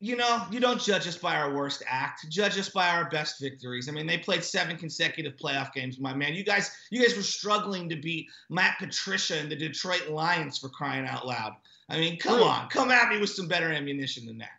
You 0.00 0.16
know, 0.16 0.44
you 0.50 0.60
don't 0.60 0.80
judge 0.80 1.08
us 1.08 1.16
by 1.16 1.34
our 1.34 1.52
worst 1.52 1.82
act. 1.86 2.28
Judge 2.28 2.56
us 2.56 2.68
by 2.68 2.88
our 2.88 3.10
best 3.10 3.40
victories. 3.40 3.88
I 3.88 3.92
mean, 3.92 4.06
they 4.06 4.18
played 4.18 4.44
seven 4.44 4.76
consecutive 4.76 5.34
playoff 5.36 5.72
games, 5.72 5.98
my 5.98 6.14
man. 6.14 6.34
You 6.34 6.44
guys, 6.44 6.70
you 6.90 7.02
guys 7.02 7.16
were 7.16 7.22
struggling 7.22 7.88
to 7.88 7.96
beat 7.96 8.28
Matt 8.48 8.78
Patricia 8.78 9.38
and 9.38 9.50
the 9.50 9.56
Detroit 9.56 10.08
Lions 10.08 10.58
for 10.58 10.68
crying 10.68 11.06
out 11.06 11.26
loud. 11.26 11.54
I 11.88 11.98
mean, 11.98 12.18
come 12.18 12.42
on, 12.42 12.68
come 12.68 12.92
at 12.92 13.08
me 13.10 13.18
with 13.18 13.30
some 13.30 13.48
better 13.48 13.72
ammunition 13.72 14.26
than 14.26 14.38
that. 14.38 14.50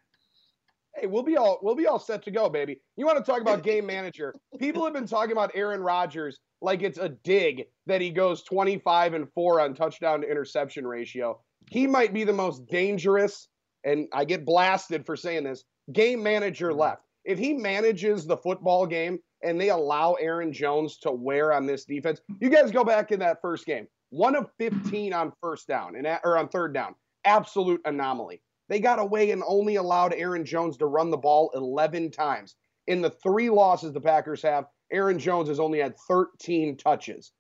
Hey, 0.96 1.08
we'll 1.08 1.24
be 1.24 1.38
all 1.38 1.60
we'll 1.62 1.76
be 1.76 1.88
all 1.88 2.00
set 2.00 2.24
to 2.24 2.32
go, 2.32 2.50
baby. 2.50 2.82
You 2.98 3.06
want 3.06 3.24
to 3.24 3.32
talk 3.32 3.42
about 3.42 3.64
game 3.64 3.86
manager? 3.86 4.36
People 4.60 4.84
have 4.84 4.94
been 4.94 5.08
talking 5.08 5.32
about 5.32 5.52
Aaron 5.54 5.82
Rodgers 5.82 6.40
like 6.62 6.82
it's 6.82 6.98
a 6.98 7.10
dig 7.10 7.68
that 7.86 8.02
he 8.02 8.10
goes 8.10 8.44
25 8.44 9.14
and 9.14 9.32
4 9.34 9.62
on 9.62 9.74
touchdown 9.74 10.22
to 10.22 10.30
interception 10.30 10.86
ratio. 10.86 11.40
He 11.70 11.88
might 11.88 12.14
be 12.14 12.26
the 12.26 12.34
most 12.34 12.68
dangerous 12.68 13.48
and 13.84 14.08
I 14.14 14.26
get 14.26 14.46
blasted 14.46 15.06
for 15.06 15.16
saying 15.16 15.44
this, 15.44 15.64
game 15.92 16.22
manager 16.22 16.70
mm-hmm. 16.70 16.80
left. 16.80 17.04
If 17.26 17.38
he 17.38 17.54
manages 17.54 18.26
the 18.26 18.38
football 18.38 18.86
game 18.86 19.20
and 19.44 19.60
they 19.60 19.70
allow 19.70 20.14
Aaron 20.14 20.52
Jones 20.52 20.98
to 21.00 21.12
wear 21.12 21.54
on 21.54 21.66
this 21.66 21.86
defense, 21.86 22.22
you 22.40 22.50
guys 22.50 22.72
go 22.72 22.84
back 22.84 23.12
in 23.12 23.20
that 23.20 23.42
first 23.42 23.66
game. 23.66 23.88
1 24.12 24.36
of 24.36 24.50
15 24.58 25.14
on 25.14 25.32
first 25.42 25.68
down 25.68 25.96
and 25.96 26.08
or 26.24 26.38
on 26.38 26.48
third 26.50 26.74
down. 26.74 26.96
Absolute 27.26 27.82
anomaly. 27.86 28.42
They 28.70 28.80
got 28.80 29.00
away 29.00 29.32
and 29.32 29.44
only 29.46 29.76
allowed 29.76 30.14
Aaron 30.14 30.46
Jones 30.46 30.78
to 30.78 30.86
run 30.86 31.10
the 31.10 31.18
ball 31.18 31.52
11 31.54 32.12
times. 32.12 32.56
In 32.88 33.02
the 33.02 33.10
three 33.10 33.50
losses 33.50 33.94
the 33.94 34.02
Packers 34.02 34.42
have, 34.44 34.66
Aaron 34.92 35.20
Jones 35.20 35.50
has 35.50 35.60
only 35.60 35.80
had 35.80 35.96
13 36.08 36.78
touches. 36.78 37.32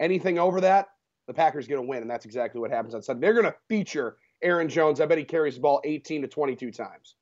Anything 0.00 0.38
over 0.38 0.60
that, 0.60 0.88
the 1.26 1.34
Packers 1.34 1.66
going 1.66 1.82
to 1.82 1.88
win, 1.88 2.02
and 2.02 2.10
that's 2.10 2.24
exactly 2.24 2.60
what 2.60 2.70
happens 2.70 2.94
on 2.94 3.02
Sunday. 3.02 3.26
They're 3.26 3.34
going 3.34 3.46
to 3.46 3.54
feature 3.68 4.16
Aaron 4.42 4.68
Jones. 4.68 5.00
I 5.00 5.06
bet 5.06 5.18
he 5.18 5.24
carries 5.24 5.54
the 5.54 5.60
ball 5.60 5.80
18 5.84 6.22
to 6.22 6.28
22 6.28 6.70
times. 6.70 7.14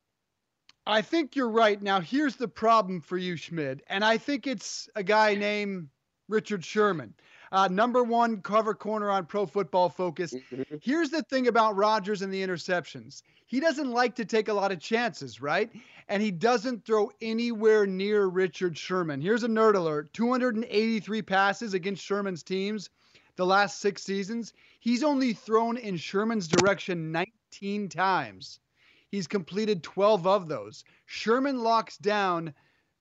I 0.86 1.02
think 1.02 1.34
you're 1.34 1.50
right. 1.50 1.82
Now, 1.82 2.00
here's 2.00 2.36
the 2.36 2.46
problem 2.46 3.00
for 3.00 3.18
you, 3.18 3.36
Schmid, 3.36 3.82
and 3.88 4.04
I 4.04 4.18
think 4.18 4.46
it's 4.46 4.88
a 4.94 5.02
guy 5.02 5.34
named 5.34 5.88
Richard 6.28 6.64
Sherman, 6.64 7.14
uh, 7.50 7.68
number 7.68 8.04
one 8.04 8.40
cover 8.40 8.72
corner 8.72 9.10
on 9.10 9.26
Pro 9.26 9.46
Football 9.46 9.88
Focus. 9.88 10.34
Here's 10.80 11.10
the 11.10 11.22
thing 11.24 11.48
about 11.48 11.76
Rodgers 11.76 12.22
and 12.22 12.32
the 12.32 12.42
interceptions. 12.42 13.22
He 13.46 13.58
doesn't 13.58 13.90
like 13.90 14.14
to 14.16 14.24
take 14.24 14.48
a 14.48 14.52
lot 14.52 14.72
of 14.72 14.80
chances, 14.80 15.40
right? 15.40 15.70
And 16.08 16.22
he 16.22 16.30
doesn't 16.30 16.84
throw 16.84 17.10
anywhere 17.20 17.86
near 17.86 18.26
Richard 18.26 18.76
Sherman. 18.76 19.20
Here's 19.20 19.44
a 19.44 19.48
nerd 19.48 19.74
alert 19.74 20.12
283 20.12 21.22
passes 21.22 21.74
against 21.74 22.04
Sherman's 22.04 22.42
teams 22.42 22.90
the 23.36 23.46
last 23.46 23.80
six 23.80 24.02
seasons. 24.02 24.52
He's 24.80 25.02
only 25.02 25.32
thrown 25.32 25.76
in 25.76 25.96
Sherman's 25.96 26.48
direction 26.48 27.12
19 27.12 27.88
times. 27.88 28.60
He's 29.08 29.26
completed 29.26 29.82
12 29.82 30.26
of 30.26 30.48
those. 30.48 30.84
Sherman 31.06 31.62
locks 31.62 31.96
down 31.96 32.52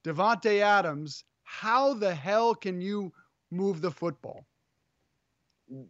Davante 0.03 0.61
Adams. 0.61 1.23
How 1.43 1.93
the 1.93 2.13
hell 2.13 2.53
can 2.53 2.81
you 2.81 3.11
move 3.51 3.81
the 3.81 3.91
football? 3.91 4.45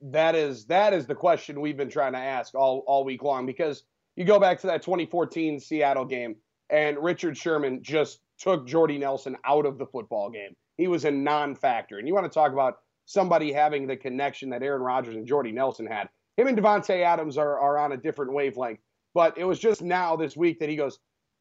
That 0.02 0.36
is 0.36 0.66
that 0.68 0.94
is 0.94 1.06
the 1.06 1.16
question 1.16 1.60
we've 1.60 1.76
been 1.76 1.90
trying 1.90 2.14
to 2.14 2.20
ask 2.20 2.56
all, 2.56 2.84
all 2.88 3.04
week 3.04 3.24
long 3.24 3.46
because 3.46 3.84
you 4.16 4.24
go 4.24 4.40
back 4.40 4.60
to 4.62 4.68
that 4.68 4.82
2014 4.82 5.60
Seattle 5.60 6.06
game 6.06 6.38
and 6.70 6.98
Richard 6.98 7.38
Sherman 7.38 7.84
just 7.84 8.22
took 8.38 8.66
Jordy 8.66 8.98
Nelson 8.98 9.36
out 9.46 9.66
of 9.66 9.78
the 9.78 9.86
football 9.86 10.30
game. 10.30 10.56
He 10.78 10.88
was 10.88 11.06
a 11.06 11.12
non-factor. 11.12 12.00
And 12.00 12.08
you 12.08 12.14
want 12.14 12.26
to 12.26 12.34
talk 12.34 12.52
about 12.52 12.80
somebody 13.06 13.52
having 13.52 13.88
the 13.88 13.98
connection 13.98 14.50
that 14.50 14.64
Aaron 14.64 14.82
Rodgers 14.82 15.16
and 15.16 15.28
Jordy 15.28 15.52
Nelson 15.52 15.86
had. 15.86 16.10
Him 16.38 16.48
and 16.48 16.58
Davante 16.58 17.02
Adams 17.04 17.38
are, 17.38 17.60
are 17.60 17.78
on 17.78 17.94
a 17.94 17.98
different 17.98 18.34
wavelength. 18.34 18.80
But 19.14 19.38
it 19.38 19.46
was 19.46 19.60
just 19.60 19.82
now 19.82 20.16
this 20.16 20.36
week 20.36 20.60
that 20.60 20.70
he 20.70 20.76
goes, 20.76 21.00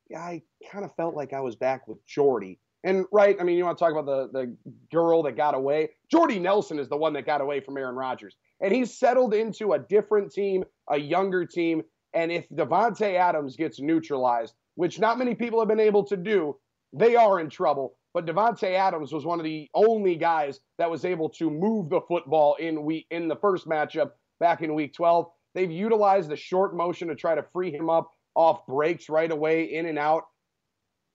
Yeah, 0.08 0.20
I 0.20 0.42
kind 0.70 0.84
of 0.84 0.94
felt 0.94 1.16
like 1.16 1.32
I 1.32 1.40
was 1.40 1.56
back 1.56 1.88
with 1.88 2.04
Jordy. 2.06 2.60
And 2.84 3.06
right, 3.10 3.36
I 3.40 3.44
mean, 3.44 3.56
you 3.56 3.64
want 3.64 3.78
to 3.78 3.84
talk 3.84 3.92
about 3.92 4.06
the 4.06 4.28
the 4.38 4.56
girl 4.92 5.22
that 5.24 5.36
got 5.36 5.54
away. 5.54 5.90
Jordy 6.10 6.38
Nelson 6.38 6.78
is 6.78 6.88
the 6.88 6.96
one 6.96 7.14
that 7.14 7.26
got 7.26 7.40
away 7.40 7.60
from 7.60 7.76
Aaron 7.76 7.96
Rodgers. 7.96 8.36
And 8.60 8.72
he's 8.72 8.96
settled 8.96 9.34
into 9.34 9.72
a 9.72 9.78
different 9.78 10.32
team, 10.32 10.64
a 10.88 10.98
younger 10.98 11.44
team. 11.44 11.82
And 12.12 12.30
if 12.30 12.48
Davante 12.50 13.16
Adams 13.16 13.56
gets 13.56 13.80
neutralized, 13.80 14.54
which 14.76 15.00
not 15.00 15.18
many 15.18 15.34
people 15.34 15.58
have 15.58 15.68
been 15.68 15.80
able 15.80 16.04
to 16.04 16.16
do, 16.16 16.56
they 16.92 17.16
are 17.16 17.40
in 17.40 17.50
trouble. 17.50 17.96
But 18.14 18.26
Davante 18.26 18.74
Adams 18.74 19.12
was 19.12 19.26
one 19.26 19.40
of 19.40 19.44
the 19.44 19.68
only 19.74 20.14
guys 20.14 20.60
that 20.78 20.88
was 20.88 21.04
able 21.04 21.28
to 21.30 21.50
move 21.50 21.90
the 21.90 22.00
football 22.00 22.54
in 22.54 22.84
week 22.84 23.06
in 23.10 23.26
the 23.26 23.36
first 23.36 23.66
matchup 23.66 24.12
back 24.38 24.62
in 24.62 24.74
week 24.74 24.94
12. 24.94 25.26
They've 25.54 25.70
utilized 25.70 26.30
the 26.30 26.36
short 26.36 26.76
motion 26.76 27.08
to 27.08 27.16
try 27.16 27.34
to 27.34 27.44
free 27.52 27.72
him 27.72 27.90
up 27.90 28.10
off 28.36 28.66
breaks 28.66 29.08
right 29.08 29.30
away, 29.30 29.64
in 29.74 29.86
and 29.86 29.98
out. 29.98 30.24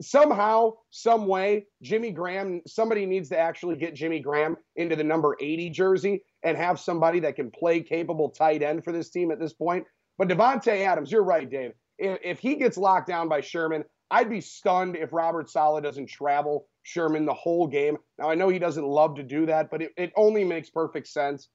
Somehow, 0.01 0.73
some 0.91 1.27
way, 1.27 1.65
Jimmy 1.81 2.11
Graham, 2.11 2.61
somebody 2.65 3.05
needs 3.05 3.29
to 3.29 3.37
actually 3.37 3.75
get 3.75 3.95
Jimmy 3.95 4.19
Graham 4.19 4.55
into 4.77 4.95
the 4.95 5.03
number 5.03 5.35
80 5.39 5.69
jersey 5.71 6.23
and 6.43 6.55
have 6.57 6.79
somebody 6.79 7.19
that 7.21 7.35
can 7.35 7.51
play 7.51 7.81
capable 7.81 8.29
tight 8.29 8.61
end 8.61 8.83
for 8.83 8.93
this 8.93 9.09
team 9.09 9.31
at 9.31 9.39
this 9.39 9.53
point. 9.53 9.85
But 10.17 10.29
Davante 10.29 10.85
Adams, 10.85 11.11
you're 11.11 11.23
right, 11.23 11.49
Dave. 11.49 11.71
If, 11.97 12.19
if 12.23 12.39
he 12.39 12.55
gets 12.55 12.77
locked 12.77 13.07
down 13.07 13.27
by 13.27 13.41
Sherman, 13.41 13.83
I'd 14.11 14.29
be 14.29 14.41
stunned 14.41 14.95
if 14.95 15.13
Robert 15.13 15.49
Saleh 15.49 15.83
doesn't 15.83 16.07
travel 16.07 16.67
Sherman 16.89 17.25
the 17.25 17.33
whole 17.33 17.67
game. 17.67 17.97
Now, 18.17 18.29
I 18.29 18.35
know 18.35 18.49
he 18.49 18.59
doesn't 18.59 18.85
love 18.85 19.15
to 19.15 19.23
do 19.23 19.45
that, 19.45 19.69
but 19.69 19.81
it, 19.81 19.91
it 19.95 20.11
only 20.15 20.43
makes 20.43 20.69
perfect 20.69 21.07
sense. 21.07 21.49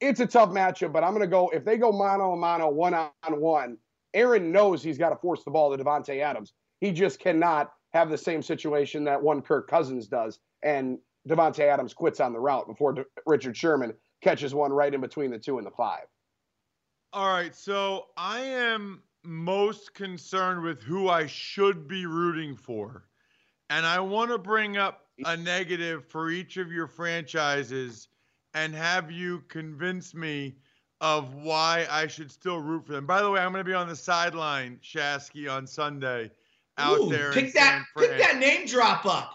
It's 0.00 0.20
a 0.20 0.26
tough 0.26 0.50
matchup, 0.50 0.92
but 0.92 1.02
I'm 1.02 1.10
going 1.10 1.22
to 1.22 1.26
go, 1.26 1.48
if 1.48 1.64
they 1.64 1.76
go 1.76 1.90
mano 1.90 2.32
a 2.32 2.36
mano, 2.36 2.68
one 2.68 2.94
on 2.94 3.10
one, 3.24 3.78
Aaron 4.14 4.52
knows 4.52 4.82
he's 4.82 4.98
got 4.98 5.10
to 5.10 5.16
force 5.16 5.42
the 5.42 5.50
ball 5.50 5.76
to 5.76 5.82
Davante 5.82 6.20
Adams. 6.22 6.52
He 6.80 6.92
just 6.92 7.18
cannot 7.18 7.72
have 7.92 8.10
the 8.10 8.18
same 8.18 8.42
situation 8.42 9.04
that 9.04 9.20
one 9.20 9.42
Kirk 9.42 9.68
Cousins 9.68 10.06
does, 10.06 10.38
and 10.62 10.98
Davante 11.28 11.60
Adams 11.60 11.94
quits 11.94 12.20
on 12.20 12.32
the 12.32 12.38
route 12.38 12.68
before 12.68 12.92
De- 12.92 13.04
Richard 13.26 13.56
Sherman 13.56 13.94
catches 14.22 14.54
one 14.54 14.72
right 14.72 14.92
in 14.92 15.00
between 15.00 15.30
the 15.30 15.38
two 15.38 15.58
and 15.58 15.66
the 15.66 15.70
five. 15.70 16.04
All 17.12 17.28
right, 17.28 17.56
so 17.56 18.06
I 18.16 18.40
am 18.40 19.02
most 19.24 19.94
concerned 19.94 20.62
with 20.62 20.82
who 20.82 21.08
I 21.08 21.26
should 21.26 21.88
be 21.88 22.06
rooting 22.06 22.54
for. 22.54 23.07
And 23.70 23.84
I 23.84 24.00
want 24.00 24.30
to 24.30 24.38
bring 24.38 24.76
up 24.76 25.04
a 25.24 25.36
negative 25.36 26.06
for 26.06 26.30
each 26.30 26.56
of 26.56 26.72
your 26.72 26.86
franchises 26.86 28.08
and 28.54 28.74
have 28.74 29.10
you 29.10 29.42
convince 29.48 30.14
me 30.14 30.56
of 31.00 31.34
why 31.34 31.86
I 31.90 32.06
should 32.06 32.30
still 32.30 32.58
root 32.58 32.86
for 32.86 32.92
them. 32.92 33.06
By 33.06 33.22
the 33.22 33.30
way, 33.30 33.40
I'm 33.40 33.52
going 33.52 33.64
to 33.64 33.68
be 33.68 33.74
on 33.74 33.88
the 33.88 33.96
sideline, 33.96 34.80
Shasky, 34.82 35.50
on 35.50 35.66
Sunday 35.66 36.30
out 36.78 36.98
Ooh, 36.98 37.08
there 37.10 37.32
pick 37.32 37.52
that, 37.54 37.84
pick 37.96 38.16
that 38.18 38.38
name 38.38 38.66
drop 38.66 39.04
up. 39.04 39.32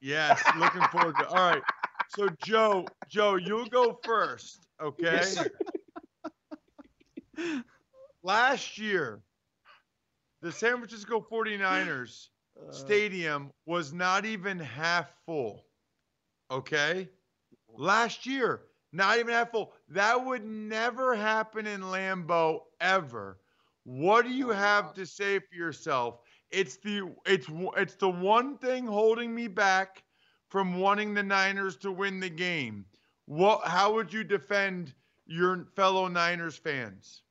Yes, 0.00 0.40
looking 0.56 0.82
forward 0.84 1.16
to. 1.18 1.28
All 1.28 1.50
right, 1.50 1.62
so 2.08 2.28
Joe, 2.42 2.86
Joe, 3.08 3.36
you'll 3.36 3.66
go 3.66 3.98
first, 4.04 4.66
okay? 4.82 5.22
Yes. 5.22 5.48
Last 8.22 8.78
year, 8.78 9.20
the 10.42 10.52
San 10.52 10.76
Francisco 10.78 11.24
49ers 11.30 12.28
Uh, 12.60 12.72
stadium 12.72 13.52
was 13.66 13.92
not 13.92 14.24
even 14.24 14.58
half 14.58 15.10
full. 15.26 15.66
Okay? 16.50 17.08
Last 17.68 18.26
year, 18.26 18.62
not 18.92 19.18
even 19.18 19.32
half 19.32 19.50
full. 19.50 19.72
That 19.88 20.24
would 20.24 20.44
never 20.44 21.14
happen 21.14 21.66
in 21.66 21.80
Lambeau 21.82 22.60
ever. 22.80 23.38
What 23.84 24.24
do 24.24 24.30
you 24.30 24.50
have 24.50 24.92
to 24.94 25.06
say 25.06 25.38
for 25.38 25.54
yourself? 25.54 26.20
It's 26.50 26.76
the 26.78 27.14
it's 27.26 27.46
it's 27.76 27.94
the 27.96 28.10
one 28.10 28.58
thing 28.58 28.86
holding 28.86 29.34
me 29.34 29.48
back 29.48 30.04
from 30.48 30.78
wanting 30.80 31.14
the 31.14 31.22
Niners 31.22 31.76
to 31.78 31.92
win 31.92 32.20
the 32.20 32.30
game. 32.30 32.84
What 33.26 33.66
how 33.66 33.94
would 33.94 34.12
you 34.12 34.24
defend 34.24 34.94
your 35.26 35.66
fellow 35.76 36.08
Niners 36.08 36.56
fans? 36.56 37.22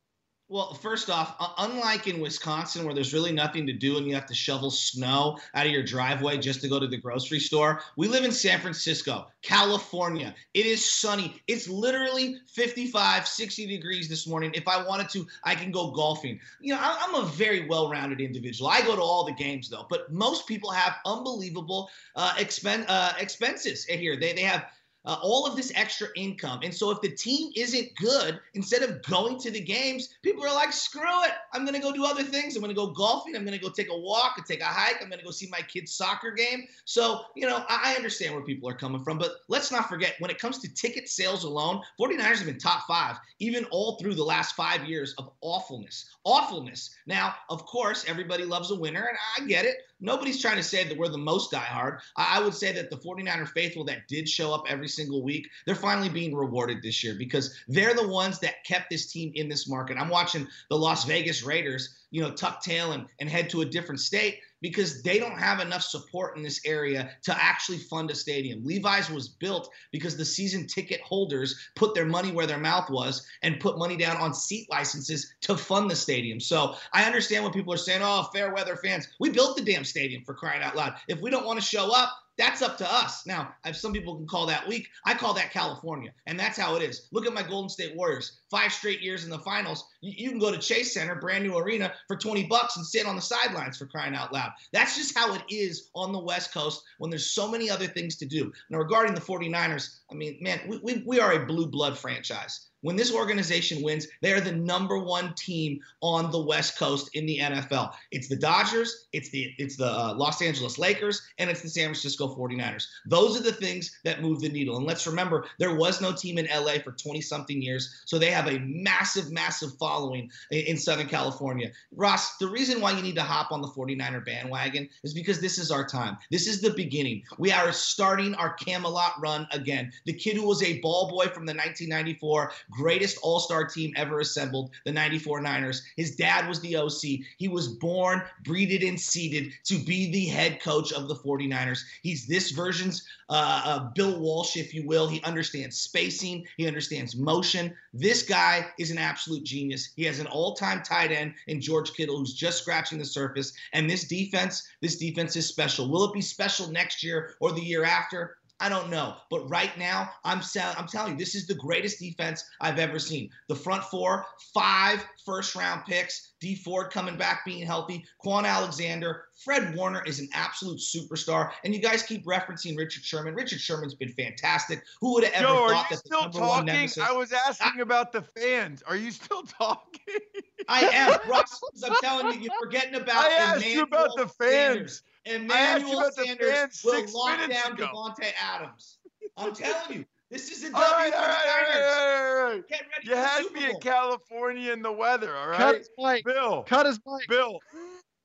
Well, 0.52 0.74
first 0.74 1.12
off, 1.12 1.36
unlike 1.60 2.08
in 2.08 2.20
Wisconsin 2.20 2.84
where 2.84 2.96
there's 2.96 3.14
really 3.14 3.32
nothing 3.32 3.68
to 3.68 3.74
do 3.74 3.98
and 3.98 4.08
you 4.08 4.16
have 4.16 4.26
to 4.26 4.34
shovel 4.34 4.72
snow 4.72 5.38
out 5.54 5.68
of 5.68 5.72
your 5.72 5.84
driveway 5.84 6.40
just 6.40 6.62
to 6.62 6.68
go 6.68 6.80
to 6.80 6.88
the 6.88 6.98
grocery 6.98 7.40
store, 7.40 7.84
we 7.98 8.08
live 8.08 8.26
in 8.26 8.32
San 8.32 8.60
Francisco, 8.60 9.28
California. 9.44 10.34
It 10.56 10.66
is 10.66 10.84
sunny. 10.84 11.40
It's 11.48 11.70
literally 11.70 12.38
55, 12.48 13.28
60 13.28 13.68
degrees 13.68 14.10
this 14.10 14.26
morning. 14.26 14.50
If 14.56 14.68
I 14.68 14.84
wanted 14.84 15.10
to, 15.10 15.28
I 15.44 15.54
can 15.54 15.72
go 15.72 15.92
golfing. 15.92 16.40
You 16.60 16.74
know, 16.74 16.82
I'm 16.82 17.14
a 17.14 17.28
very 17.28 17.68
well-rounded 17.68 18.20
individual. 18.20 18.72
I 18.72 18.82
go 18.82 18.96
to 18.96 19.04
all 19.04 19.26
the 19.26 19.34
games 19.34 19.70
though, 19.70 19.86
but 19.88 20.12
most 20.12 20.48
people 20.48 20.72
have 20.72 20.96
unbelievable 21.06 21.92
uh, 22.16 22.34
expen- 22.38 22.86
uh, 22.88 23.14
expenses 23.20 23.86
here. 23.86 24.20
They 24.20 24.34
they 24.34 24.42
have 24.42 24.66
uh, 25.06 25.18
all 25.22 25.48
of 25.48 25.56
this 25.56 25.72
extra 25.76 26.08
income. 26.16 26.60
And 26.64 26.74
so 26.74 26.92
if 26.92 27.02
the 27.02 27.10
team 27.10 27.52
isn't 27.56 27.96
good, 27.96 28.40
instead 28.54 28.84
of 28.84 29.02
going 29.04 29.40
to 29.40 29.52
the 29.52 29.62
games, 29.62 30.10
people 30.22 30.46
are 30.46 30.54
like, 30.54 30.74
screw 30.74 31.24
it. 31.24 31.32
I'm 31.54 31.64
going 31.64 31.76
to 31.76 31.82
go 31.82 31.92
do 31.92 32.06
other 32.06 32.24
things. 32.24 32.56
I'm 32.56 32.62
going 32.62 32.74
to 32.74 32.80
go 32.80 32.92
golfing. 32.92 33.36
I'm 33.36 33.46
going 33.46 33.58
to 33.58 33.64
go 33.64 33.72
take 33.72 33.90
a 33.90 33.98
walk 33.98 34.34
and 34.38 34.46
take 34.46 34.62
a 34.62 34.66
hike. 34.66 34.98
I'm 35.02 35.08
going 35.08 35.20
to 35.20 35.26
go 35.26 35.32
see 35.32 35.48
my 35.50 35.62
kid's 35.62 35.94
soccer 35.94 36.32
game. 36.32 36.68
So, 36.86 37.22
you 37.36 37.48
know, 37.48 37.64
I, 37.70 37.94
I 37.94 37.96
understand 37.96 38.34
where 38.34 38.44
people 38.44 38.70
are 38.70 38.74
coming 38.74 39.04
from. 39.04 39.18
But 39.18 39.32
let's 39.48 39.72
not 39.72 39.90
forget, 39.90 40.16
when 40.20 40.32
it 40.32 40.40
comes 40.40 40.60
to 40.60 40.74
ticket 40.74 41.08
sales 41.10 41.44
alone, 41.44 41.82
49ers 42.00 42.38
have 42.38 42.46
been 42.46 42.60
top 42.60 42.86
five, 42.88 43.18
even 43.40 43.66
all 43.66 43.98
through 43.98 44.16
the 44.16 44.24
last 44.24 44.56
five 44.56 44.86
years 44.86 45.16
of 45.18 45.32
awfulness. 45.42 46.10
Awfulness. 46.26 46.96
Now, 47.08 47.36
of 47.50 47.66
course, 47.66 48.06
everybody 48.08 48.44
loves 48.44 48.72
a 48.72 48.76
winner, 48.76 49.08
and 49.08 49.18
I 49.38 49.48
get 49.48 49.66
it. 49.66 49.78
Nobody's 50.00 50.42
trying 50.42 50.58
to 50.58 50.64
say 50.64 50.84
that 50.84 50.98
we're 50.98 51.10
the 51.10 51.18
most 51.18 51.52
diehard. 51.52 52.00
I 52.16 52.42
would 52.42 52.54
say 52.54 52.72
that 52.74 52.90
the 52.90 52.98
49er 52.98 53.50
faithful 53.50 53.84
that 53.86 54.08
did 54.08 54.30
show 54.30 54.54
up 54.54 54.64
every 54.68 54.88
single 54.88 55.24
week, 55.24 55.48
they're 55.66 55.76
finally 55.76 56.10
being 56.10 56.36
rewarded 56.36 56.82
this 56.82 57.04
year 57.04 57.16
because 57.18 57.56
they're 57.68 57.94
the 57.94 58.08
ones 58.08 58.40
that 58.40 58.64
kept 58.64 58.90
this 58.90 59.12
team 59.12 59.32
in 59.36 59.50
this 59.50 59.68
market. 59.68 59.98
I'm 59.98 60.10
watching 60.10 60.48
the 60.70 60.78
Las 60.78 61.06
Vegas 61.06 61.44
Raiders, 61.44 61.96
you 62.12 62.22
know, 62.22 62.32
tuck 62.32 62.62
tail 62.62 62.94
and, 62.94 63.08
and 63.20 63.30
head 63.30 63.50
to 63.50 63.62
a 63.62 63.66
different 63.66 64.00
state 64.00 64.40
because 64.62 65.02
they 65.04 65.20
don't 65.20 65.38
have 65.38 65.60
enough 65.60 65.82
support 65.82 66.36
in 66.38 66.44
this 66.44 66.62
area 66.66 67.12
to 67.24 67.44
actually 67.44 67.78
fund 67.78 68.12
a 68.12 68.16
stadium. 68.16 68.64
Levi's 68.64 69.10
was 69.10 69.28
built 69.28 69.70
because 69.92 70.18
the 70.18 70.26
season 70.26 70.68
ticket 70.68 71.02
holders 71.02 71.70
put 71.76 71.94
their 71.96 72.06
money 72.06 72.32
where 72.32 72.48
their 72.48 72.60
mouth 72.60 72.90
was 72.90 73.26
and 73.44 73.60
put 73.60 73.78
money 73.78 73.98
down 73.98 74.18
on 74.18 74.34
seat 74.34 74.68
licenses 74.70 75.34
to 75.42 75.56
fund 75.58 75.90
the 75.90 75.96
stadium. 75.96 76.40
So 76.40 76.76
I 76.94 77.06
understand 77.06 77.44
what 77.44 77.54
people 77.54 77.74
are 77.74 77.78
saying. 77.78 78.02
Oh, 78.04 78.30
fair 78.34 78.54
weather 78.54 78.76
fans, 78.76 79.08
we 79.20 79.30
built 79.30 79.58
the 79.58 79.64
damn 79.64 79.84
stadium 79.84 80.24
for 80.24 80.34
crying 80.34 80.64
out 80.64 80.76
loud. 80.76 80.96
If 81.08 81.22
we 81.22 81.30
don't 81.30 81.46
want 81.46 81.60
to 81.60 81.66
show 81.66 81.92
up, 81.96 82.12
that's 82.40 82.62
up 82.62 82.78
to 82.78 82.92
us. 82.92 83.28
Now, 83.28 83.54
if 83.66 83.76
some 83.76 83.92
people 83.92 84.16
can 84.16 84.26
call 84.26 84.46
that 84.46 84.66
weak, 84.66 84.88
I 85.06 85.14
call 85.14 85.34
that 85.34 85.52
California. 85.52 86.14
And 86.26 86.40
that's 86.40 86.58
how 86.58 86.78
it 86.78 86.82
is. 86.82 87.10
Look 87.12 87.28
at 87.28 87.34
my 87.34 87.44
Golden 87.44 87.70
State 87.70 87.98
Warriors. 87.98 88.40
Five 88.50 88.72
straight 88.72 89.02
years 89.02 89.26
in 89.26 89.30
the 89.30 89.40
finals. 89.40 89.84
You, 90.02 90.30
can 90.30 90.40
go 90.40 90.52
to 90.52 90.58
Chase 90.58 90.94
Center, 90.94 91.16
brand 91.16 91.44
new 91.44 91.58
arena, 91.58 91.94
for 92.08 92.16
20 92.16 92.46
bucks 92.48 92.78
and 92.78 92.86
sit 92.86 93.06
on 93.06 93.16
the 93.16 93.22
sidelines 93.22 93.78
for 93.78 93.86
crying 93.86 94.16
out 94.16 94.32
loud. 94.32 94.52
That's 94.72 94.96
just 94.96 95.18
how 95.18 95.34
it 95.34 95.44
is 95.50 95.90
on 95.94 96.14
the 96.14 96.20
West 96.20 96.54
Coast 96.54 96.84
when 97.00 97.10
there's 97.10 97.30
so 97.30 97.50
many 97.50 97.70
other 97.70 97.88
things 97.88 98.16
to 98.18 98.26
do. 98.26 98.52
Now, 98.70 98.78
regarding 98.78 99.14
the 99.14 99.22
49ers, 99.22 100.00
I 100.12 100.16
mean, 100.16 100.38
man, 100.42 100.60
we, 100.68 100.78
we, 100.78 101.04
we 101.06 101.20
are 101.20 101.34
a 101.34 101.46
blue 101.46 101.68
blood 101.68 101.98
franchise. 101.98 102.70
When 102.82 102.96
this 102.96 103.14
organization 103.14 103.84
wins, 103.84 104.08
they 104.22 104.32
are 104.32 104.40
the 104.40 104.54
number 104.54 104.98
one 105.00 105.34
team 105.36 105.82
on 106.02 106.32
the 106.32 106.40
West 106.40 106.78
Coast 106.78 107.10
in 107.14 107.26
the 107.26 107.40
NFL. 107.40 107.94
It's 108.12 108.30
the 108.30 108.38
Dodgers, 108.38 109.08
it's 109.12 109.30
the 109.30 109.54
it's 109.58 109.76
the 109.76 109.92
uh, 109.92 110.14
Los 110.16 110.42
Angeles 110.42 110.78
Lakers, 110.78 111.22
and 111.40 111.50
it's 111.50 111.62
the 111.62 111.70
San 111.70 111.86
Francisco 111.86 112.34
49ers. 112.34 112.88
Those 113.06 113.38
are 113.38 113.44
the 113.44 113.52
things 113.52 114.00
that 114.06 114.22
move 114.22 114.40
the 114.40 114.50
needle. 114.50 114.78
And 114.78 114.86
let's 114.86 115.06
remember, 115.06 115.46
there 115.58 115.76
was 115.76 116.00
no 116.00 116.14
team 116.14 116.38
in 116.38 116.48
LA 116.48 116.76
for 116.82 116.94
20 116.94 117.20
something 117.20 117.62
years, 117.62 118.04
so 118.06 118.18
they 118.18 118.32
have 118.32 118.48
a 118.48 118.60
massive, 118.60 119.30
massive 119.30 119.78
following 119.90 120.30
in, 120.52 120.66
in 120.66 120.78
Southern 120.78 121.08
California. 121.08 121.72
Ross, 121.96 122.38
the 122.38 122.48
reason 122.48 122.80
why 122.80 122.92
you 122.92 123.02
need 123.02 123.16
to 123.16 123.24
hop 123.24 123.52
on 123.52 123.62
the 123.62 123.68
49er 123.68 124.24
bandwagon 124.24 124.88
is 125.04 125.16
because 125.16 125.42
this 125.42 125.58
is 125.58 125.72
our 125.72 125.86
time. 125.86 126.16
This 126.30 126.48
is 126.48 126.62
the 126.62 126.70
beginning. 126.70 127.24
We 127.40 127.52
are 127.52 127.72
starting 127.72 128.36
our 128.36 128.54
Camelot 128.54 129.14
run 129.20 129.48
again. 129.52 129.92
The 130.06 130.14
kid 130.14 130.36
who 130.36 130.46
was 130.46 130.62
a 130.62 130.80
ball 130.82 131.10
boy 131.10 131.26
from 131.26 131.48
the 131.48 131.54
1994 131.54 132.52
greatest 132.70 133.18
all 133.24 133.40
star 133.40 133.66
team 133.66 133.94
ever 133.96 134.20
assembled, 134.20 134.72
the 134.86 134.92
94 134.92 135.42
Niners. 135.42 135.82
His 135.96 136.16
dad 136.16 136.48
was 136.48 136.62
the 136.62 136.76
OC. 136.76 137.26
He 137.38 137.48
was 137.48 137.68
born, 137.68 138.22
breeded, 138.44 138.84
and 138.84 139.00
seeded 139.00 139.54
to 139.66 139.78
be 139.80 140.12
the 140.12 140.26
head 140.26 140.62
coach 140.62 140.94
of 140.94 141.08
the 141.08 141.16
49ers. 141.16 141.80
He's 142.04 142.28
this 142.28 142.52
version's 142.52 143.08
uh, 143.30 143.62
uh, 143.66 143.80
Bill 143.96 144.20
Walsh, 144.20 144.58
if 144.58 144.74
you 144.74 144.86
will. 144.86 145.08
He 145.08 145.22
understands 145.24 145.80
spacing, 145.80 146.46
he 146.58 146.68
understands 146.68 147.16
motion. 147.16 147.76
This 147.94 148.24
guy 148.24 148.68
is 148.78 148.92
an 148.92 148.98
absolute 148.98 149.44
genius. 149.44 149.79
He 149.96 150.04
has 150.06 150.20
an 150.20 150.28
all 150.28 150.56
time 150.56 150.82
tight 150.82 151.12
end 151.12 151.34
in 151.48 151.62
George 151.62 151.94
Kittle 151.94 152.18
who's 152.18 152.34
just 152.34 152.60
scratching 152.60 152.98
the 152.98 153.06
surface. 153.06 153.54
And 153.74 153.90
this 153.90 154.08
defense, 154.08 154.68
this 154.82 154.98
defense 154.98 155.36
is 155.36 155.48
special. 155.48 155.90
Will 155.90 156.06
it 156.06 156.14
be 156.14 156.22
special 156.22 156.72
next 156.72 157.04
year 157.04 157.36
or 157.40 157.52
the 157.52 157.62
year 157.62 157.84
after? 157.84 158.39
I 158.60 158.70
don't 158.70 158.90
know. 158.90 159.16
But 159.30 159.50
right 159.50 159.76
now, 159.78 160.10
I'm 160.24 160.42
I'm 160.78 160.88
telling 160.88 161.14
you, 161.14 161.18
this 161.18 161.36
is 161.36 161.48
the 161.48 161.56
greatest 161.56 162.00
defense 162.00 162.44
I've 162.60 162.80
ever 162.80 163.00
seen. 163.00 163.30
The 163.48 163.56
front 163.56 163.84
four, 163.86 164.26
five 164.54 165.06
first 165.26 165.56
round 165.56 165.86
picks, 165.86 166.34
Dee 166.40 166.56
Ford 166.56 166.92
coming 166.92 167.18
back 167.18 167.46
being 167.46 167.66
healthy, 167.66 168.06
Kwon 168.24 168.46
Alexander, 168.46 169.26
Fred 169.44 169.76
Warner 169.76 170.04
is 170.06 170.20
an 170.20 170.28
absolute 170.34 170.80
superstar. 170.80 171.52
And 171.64 171.74
you 171.74 171.82
guys 171.82 172.04
keep 172.04 172.26
referencing 172.26 172.78
Richard 172.78 173.04
Sherman. 173.04 173.34
Richard 173.34 173.62
Sherman's 173.62 173.96
been 173.96 174.12
fantastic. 174.14 174.84
Who 175.00 175.14
would 175.14 175.24
have 175.24 175.34
ever 175.34 175.46
Joe, 175.46 175.54
thought 175.54 175.70
are 175.70 175.74
you 175.74 175.84
that 175.90 176.00
still 176.00 176.30
talking? 176.30 176.90
I 177.02 177.12
was 177.14 177.32
asking 177.32 177.80
I, 177.80 177.82
about 177.82 178.12
the 178.12 178.22
fans. 178.22 178.84
Are 178.84 178.98
you 178.98 179.12
still 179.12 179.44
talking? 179.44 180.20
I 180.68 180.82
am, 180.82 181.20
Ross. 181.30 181.62
I'm 181.84 181.96
telling 182.02 182.34
you, 182.34 182.42
you're 182.42 182.60
forgetting 182.62 182.96
about. 182.96 183.24
The 183.24 183.30
fans. 183.30 183.40
I 183.40 183.42
asked 183.42 183.66
Emmanuel 183.66 183.76
you 183.76 183.84
about 183.84 184.10
the 184.18 184.28
fans. 184.28 184.40
Sanders. 184.40 185.04
Emmanuel 185.30 186.10
Sanders 186.12 186.82
will 186.84 187.06
lock 187.14 187.50
down 187.50 187.74
ago. 187.74 187.88
Davante 187.94 188.32
Adams. 188.42 188.98
I'm 189.38 189.54
telling 189.54 190.00
you, 190.00 190.06
this 190.30 190.52
is 190.52 190.64
a 190.64 190.72
W 190.72 190.84
all 190.84 190.92
right, 190.92 191.14
all 191.14 191.22
right, 191.22 191.46
all 191.48 191.64
right, 191.64 192.44
all 192.44 192.52
right. 192.52 192.68
Get 192.68 192.82
ready 192.82 193.08
you 193.08 193.16
had 193.16 193.52
me 193.52 193.70
in 193.70 193.80
California 193.80 194.72
in 194.72 194.82
the 194.82 194.92
weather, 194.92 195.36
all 195.36 195.48
right? 195.48 195.58
Cut 195.58 195.76
his 195.78 195.90
mic. 195.98 196.26
Bill. 196.26 196.64
Cut 196.64 196.86
his 196.86 197.00
mic. 197.06 197.28
Bill, 197.28 197.60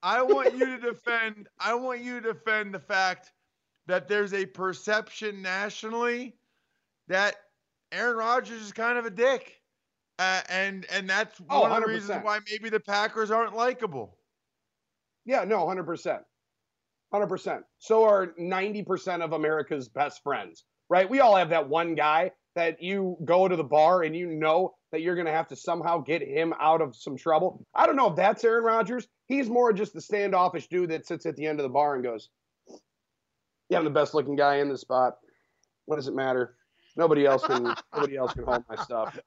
I 0.02 0.22
want 0.22 0.54
you 0.54 0.66
to 0.66 0.78
defend. 0.78 1.48
I 1.58 1.74
want 1.74 2.00
you 2.00 2.20
to 2.20 2.32
defend 2.32 2.74
the 2.74 2.80
fact 2.80 3.32
that 3.86 4.08
there's 4.08 4.34
a 4.34 4.46
perception 4.46 5.40
nationally 5.42 6.36
that 7.08 7.36
Aaron 7.92 8.16
Rodgers 8.16 8.60
is 8.60 8.72
kind 8.72 8.98
of 8.98 9.06
a 9.06 9.10
dick, 9.10 9.60
uh, 10.18 10.40
and 10.48 10.86
and 10.90 11.08
that's 11.08 11.40
oh, 11.48 11.62
one 11.62 11.72
of 11.72 11.82
the 11.82 11.88
reasons 11.88 12.22
why 12.22 12.40
maybe 12.50 12.70
the 12.70 12.80
Packers 12.80 13.30
aren't 13.30 13.54
likable. 13.54 14.18
Yeah, 15.24 15.44
no, 15.44 15.66
hundred 15.66 15.84
percent. 15.84 16.22
100%. 17.14 17.61
So 17.79 18.05
are 18.05 18.35
90% 18.40 19.22
of 19.22 19.33
America's 19.33 19.88
best 19.88 20.22
friends, 20.22 20.64
right? 20.88 21.09
We 21.09 21.20
all 21.20 21.37
have 21.37 21.50
that 21.50 21.68
one 21.68 21.94
guy 21.94 22.33
that 22.57 22.83
you 22.83 23.16
go 23.24 23.48
to 23.48 23.57
the 23.57 23.64
bar 23.64 24.03
and 24.03 24.16
you 24.16 24.29
know 24.29 24.74
that 24.92 25.00
you're 25.00 25.14
going 25.14 25.27
to 25.27 25.33
have 25.33 25.48
to 25.48 25.57
somehow 25.57 25.98
get 25.98 26.22
him 26.22 26.55
out 26.61 26.81
of 26.81 26.94
some 26.94 27.16
trouble. 27.16 27.64
I 27.74 27.87
don't 27.87 27.96
know 27.96 28.11
if 28.11 28.16
that's 28.16 28.44
Aaron 28.44 28.64
Rodgers. 28.64 29.07
He's 29.27 29.48
more 29.48 29.72
just 29.72 29.92
the 29.92 30.00
standoffish 30.00 30.68
dude 30.68 30.90
that 30.90 31.07
sits 31.07 31.27
at 31.27 31.37
the 31.37 31.46
end 31.46 31.59
of 31.59 31.64
the 31.64 31.70
bar 31.70 31.94
and 31.94 32.05
goes, 32.05 32.29
Yeah, 33.68 33.79
I'm 33.79 33.85
the 33.85 33.90
best 33.90 34.14
looking 34.14 34.37
guy 34.37 34.57
in 34.57 34.68
the 34.68 34.79
spot. 34.79 35.14
What 35.87 35.96
does 35.96 36.09
it 36.09 36.14
matter? 36.14 36.57
Nobody 36.96 37.26
else 37.26 37.44
can 37.44 37.74
nobody 37.94 38.16
else 38.16 38.33
can 38.33 38.44
hold 38.44 38.64
my 38.68 38.76
stuff. 38.76 39.18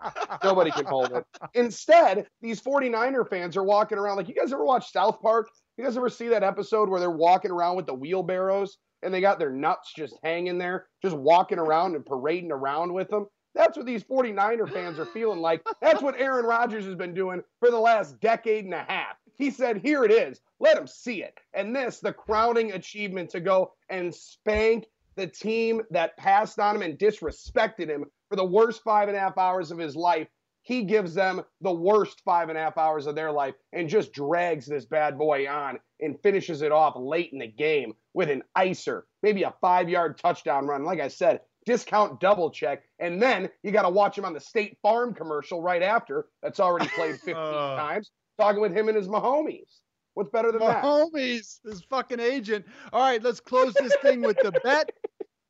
Nobody 0.44 0.72
can 0.72 0.86
hold 0.86 1.12
it. 1.12 1.26
Instead, 1.54 2.28
these 2.42 2.62
49er 2.62 3.30
fans 3.30 3.58
are 3.58 3.64
walking 3.64 3.98
around 3.98 4.18
like 4.18 4.30
you 4.30 4.36
guys 4.36 4.54
ever 4.54 4.64
watch 4.64 4.92
South 4.92 5.22
Park? 5.22 5.50
You 5.78 5.84
guys 5.84 5.98
ever 5.98 6.10
see 6.10 6.30
that 6.30 6.44
episode 6.44 6.90
where 6.90 7.00
they're 7.00 7.12
walking 7.12 7.52
around 7.52 7.76
with 7.76 7.86
the 7.86 7.94
wheelbarrows 7.94 8.78
and 9.04 9.14
they 9.14 9.22
got 9.22 9.38
their 9.38 9.52
nuts 9.52 9.94
just 9.96 10.16
hanging 10.24 10.58
there, 10.58 10.88
just 11.02 11.16
walking 11.16 11.60
around 11.60 11.96
and 11.96 12.06
parading 12.06 12.52
around 12.52 12.94
with 12.94 13.10
them? 13.10 13.28
That's 13.54 13.76
what 13.76 13.86
these 13.86 14.04
49er 14.04 14.72
fans 14.72 15.00
are 15.00 15.06
feeling 15.06 15.40
like. 15.40 15.66
That's 15.82 16.02
what 16.02 16.20
Aaron 16.20 16.46
Rodgers 16.46 16.86
has 16.86 16.96
been 16.96 17.14
doing 17.14 17.42
for 17.60 17.72
the 17.72 17.80
last 17.80 18.20
decade 18.20 18.66
and 18.66 18.74
a 18.74 18.84
half. 18.88 19.18
He 19.38 19.52
said, 19.52 19.82
Here 19.84 20.04
it 20.04 20.12
is. 20.12 20.40
Let 20.60 20.76
them 20.76 20.88
see 20.88 21.24
it. 21.24 21.38
And 21.54 21.76
this, 21.76 22.00
the 22.00 22.14
crowning 22.14 22.72
achievement 22.72 23.32
to 23.32 23.40
go 23.40 23.74
and 23.90 24.14
spank 24.14 24.86
the 25.18 25.28
team 25.28 25.82
that 25.92 26.16
passed 26.18 26.60
on 26.60 26.76
him 26.76 26.82
and 26.82 26.98
disrespected 26.98 27.90
him 27.90 28.06
for 28.30 28.36
the 28.36 28.46
worst 28.46 28.84
five 28.84 29.10
and 29.10 29.18
a 29.18 29.20
half 29.20 29.38
hours 29.38 29.72
of 29.72 29.78
his 29.78 29.96
life 29.96 30.28
he 30.68 30.84
gives 30.84 31.14
them 31.14 31.42
the 31.62 31.72
worst 31.72 32.22
five 32.26 32.50
and 32.50 32.58
a 32.58 32.62
half 32.62 32.78
hours 32.78 33.08
of 33.08 33.16
their 33.16 33.32
life 33.32 33.56
and 33.72 33.88
just 33.88 34.12
drags 34.12 34.66
this 34.66 34.84
bad 34.84 35.18
boy 35.18 35.48
on 35.48 35.80
and 36.02 36.20
finishes 36.22 36.62
it 36.62 36.74
off 36.74 36.94
late 36.98 37.30
in 37.32 37.40
the 37.40 37.48
game 37.48 37.94
with 38.14 38.30
an 38.30 38.44
icer, 38.58 39.04
maybe 39.24 39.44
a 39.44 39.54
five 39.62 39.88
yard 39.88 40.18
touchdown 40.18 40.68
run. 40.68 40.84
Like 40.84 41.00
I 41.00 41.08
said, 41.08 41.40
discount 41.66 42.20
double 42.20 42.52
check. 42.52 42.84
And 43.00 43.22
then 43.22 43.50
you 43.64 43.72
got 43.72 43.84
to 43.84 43.90
watch 43.90 44.18
him 44.18 44.26
on 44.26 44.34
the 44.34 44.42
State 44.42 44.78
Farm 44.82 45.14
commercial 45.14 45.62
right 45.62 45.82
after 45.82 46.26
that's 46.44 46.60
already 46.60 46.90
played 46.90 47.16
15 47.24 47.36
uh, 47.38 47.78
times, 47.78 48.12
talking 48.38 48.60
with 48.60 48.76
him 48.76 48.90
and 48.90 48.98
his 48.98 49.08
Mahomes. 49.08 49.80
What's 50.16 50.32
better 50.32 50.52
than 50.52 50.60
Mahomes, 50.60 50.68
that? 50.68 50.84
Mahomes, 50.84 51.60
his 51.64 51.82
fucking 51.90 52.20
agent. 52.20 52.66
All 52.92 53.00
right, 53.00 53.24
let's 53.24 53.40
close 53.40 53.74
this 53.76 53.96
thing 54.02 54.20
with 54.20 54.38
the 54.44 54.52
bet. 54.66 54.92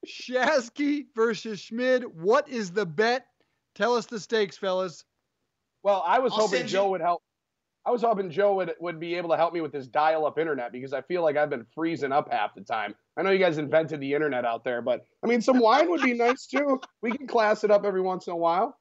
Shasky 0.08 1.06
versus 1.16 1.60
Schmid. 1.60 2.04
What 2.04 2.48
is 2.50 2.72
the 2.72 2.86
bet? 2.86 3.26
Tell 3.76 3.96
us 3.96 4.06
the 4.06 4.20
stakes, 4.20 4.58
fellas. 4.58 5.04
Well, 5.84 6.04
I 6.06 6.20
was 6.20 6.34
I'll 6.34 6.48
hoping 6.48 6.68
Joe 6.68 6.86
you- 6.86 6.92
would 6.92 7.02
help. 7.02 7.22
I 7.86 7.92
was 7.92 8.02
hoping 8.02 8.30
Joe 8.30 8.54
would 8.56 8.74
would 8.82 9.00
be 9.00 9.16
able 9.16 9.30
to 9.30 9.38
help 9.38 9.54
me 9.54 9.62
with 9.62 9.72
this 9.72 9.88
dial-up 9.88 10.38
internet 10.38 10.74
because 10.74 10.92
I 10.92 11.02
feel 11.04 11.22
like 11.22 11.38
I've 11.38 11.50
been 11.50 11.66
freezing 11.74 12.12
up 12.12 12.30
half 12.30 12.54
the 12.54 12.60
time. 12.62 12.94
I 13.16 13.22
know 13.22 13.30
you 13.32 13.40
guys 13.40 13.58
invented 13.60 14.02
the 14.02 14.14
internet 14.14 14.44
out 14.44 14.66
there, 14.66 14.82
but 14.82 15.06
I 15.24 15.28
mean, 15.28 15.40
some 15.42 15.60
wine 15.60 15.90
would 15.90 16.02
be 16.02 16.14
nice 16.14 16.48
too. 16.48 16.82
We 17.02 17.12
can 17.12 17.28
class 17.28 17.64
it 17.64 17.72
up 17.72 17.86
every 17.86 18.02
once 18.02 18.28
in 18.28 18.34
a 18.34 18.38
while. 18.38 18.78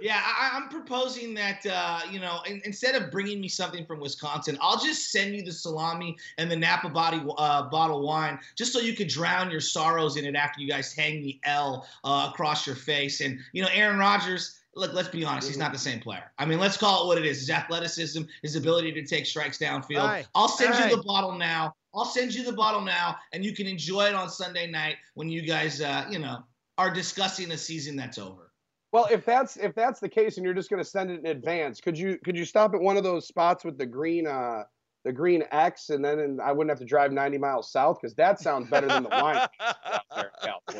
Yeah, 0.00 0.20
I, 0.24 0.56
am 0.56 0.68
proposing 0.68 1.34
that 1.34 1.66
uh, 1.66 2.00
you 2.10 2.20
know, 2.20 2.40
in, 2.46 2.60
instead 2.64 2.94
of 2.94 3.10
bringing 3.10 3.40
me 3.40 3.48
something 3.48 3.84
from 3.84 3.98
Wisconsin, 4.00 4.56
I'll 4.60 4.78
just 4.78 5.10
send 5.10 5.34
you 5.34 5.42
the 5.42 5.52
salami 5.52 6.16
and 6.38 6.50
the 6.50 6.56
Napa 6.56 6.88
body 6.88 7.20
uh, 7.36 7.68
bottle 7.68 8.02
wine, 8.02 8.38
just 8.56 8.72
so 8.72 8.78
you 8.78 8.94
could 8.94 9.08
drown 9.08 9.50
your 9.50 9.60
sorrows 9.60 10.16
in 10.16 10.24
it 10.24 10.36
after 10.36 10.60
you 10.60 10.68
guys 10.68 10.92
hang 10.92 11.22
the 11.22 11.40
L 11.44 11.86
uh, 12.04 12.28
across 12.30 12.66
your 12.66 12.76
face. 12.76 13.20
And 13.20 13.40
you 13.52 13.62
know, 13.62 13.68
Aaron 13.72 13.98
Rodgers. 13.98 14.54
Look, 14.74 14.92
let's 14.92 15.08
be 15.08 15.24
honest. 15.24 15.48
He's 15.48 15.58
not 15.58 15.72
the 15.72 15.78
same 15.78 15.98
player. 15.98 16.30
I 16.38 16.44
mean, 16.44 16.60
let's 16.60 16.76
call 16.76 17.02
it 17.02 17.06
what 17.08 17.18
it 17.18 17.26
is: 17.26 17.40
his 17.40 17.50
athleticism, 17.50 18.22
his 18.42 18.54
ability 18.54 18.92
to 18.92 19.04
take 19.04 19.26
strikes 19.26 19.58
downfield. 19.58 20.04
Right. 20.04 20.28
I'll 20.36 20.46
send 20.46 20.72
All 20.72 20.78
you 20.78 20.84
right. 20.84 20.96
the 20.96 21.02
bottle 21.02 21.32
now. 21.32 21.74
I'll 21.92 22.04
send 22.04 22.32
you 22.32 22.44
the 22.44 22.52
bottle 22.52 22.82
now, 22.82 23.16
and 23.32 23.44
you 23.44 23.52
can 23.54 23.66
enjoy 23.66 24.06
it 24.06 24.14
on 24.14 24.28
Sunday 24.30 24.70
night 24.70 24.96
when 25.14 25.28
you 25.28 25.42
guys, 25.42 25.80
uh, 25.80 26.06
you 26.08 26.20
know, 26.20 26.44
are 26.76 26.92
discussing 26.92 27.50
a 27.50 27.58
season 27.58 27.96
that's 27.96 28.18
over. 28.18 28.47
Well, 28.90 29.06
if 29.10 29.24
that's 29.24 29.56
if 29.56 29.74
that's 29.74 30.00
the 30.00 30.08
case, 30.08 30.36
and 30.36 30.44
you're 30.44 30.54
just 30.54 30.70
going 30.70 30.82
to 30.82 30.88
send 30.88 31.10
it 31.10 31.20
in 31.20 31.26
advance, 31.26 31.80
could 31.80 31.98
you 31.98 32.18
could 32.24 32.36
you 32.36 32.44
stop 32.44 32.74
at 32.74 32.80
one 32.80 32.96
of 32.96 33.04
those 33.04 33.26
spots 33.26 33.64
with 33.64 33.76
the 33.76 33.86
green 33.86 34.26
uh 34.26 34.62
the 35.04 35.12
green 35.12 35.44
X, 35.50 35.90
and 35.90 36.04
then 36.04 36.18
and 36.20 36.40
I 36.40 36.52
wouldn't 36.52 36.70
have 36.70 36.80
to 36.80 36.86
drive 36.86 37.12
90 37.12 37.38
miles 37.38 37.70
south 37.70 37.98
because 38.00 38.14
that 38.16 38.40
sounds 38.40 38.68
better 38.70 38.88
than 38.88 39.02
the 39.02 39.10
wine. 39.10 39.46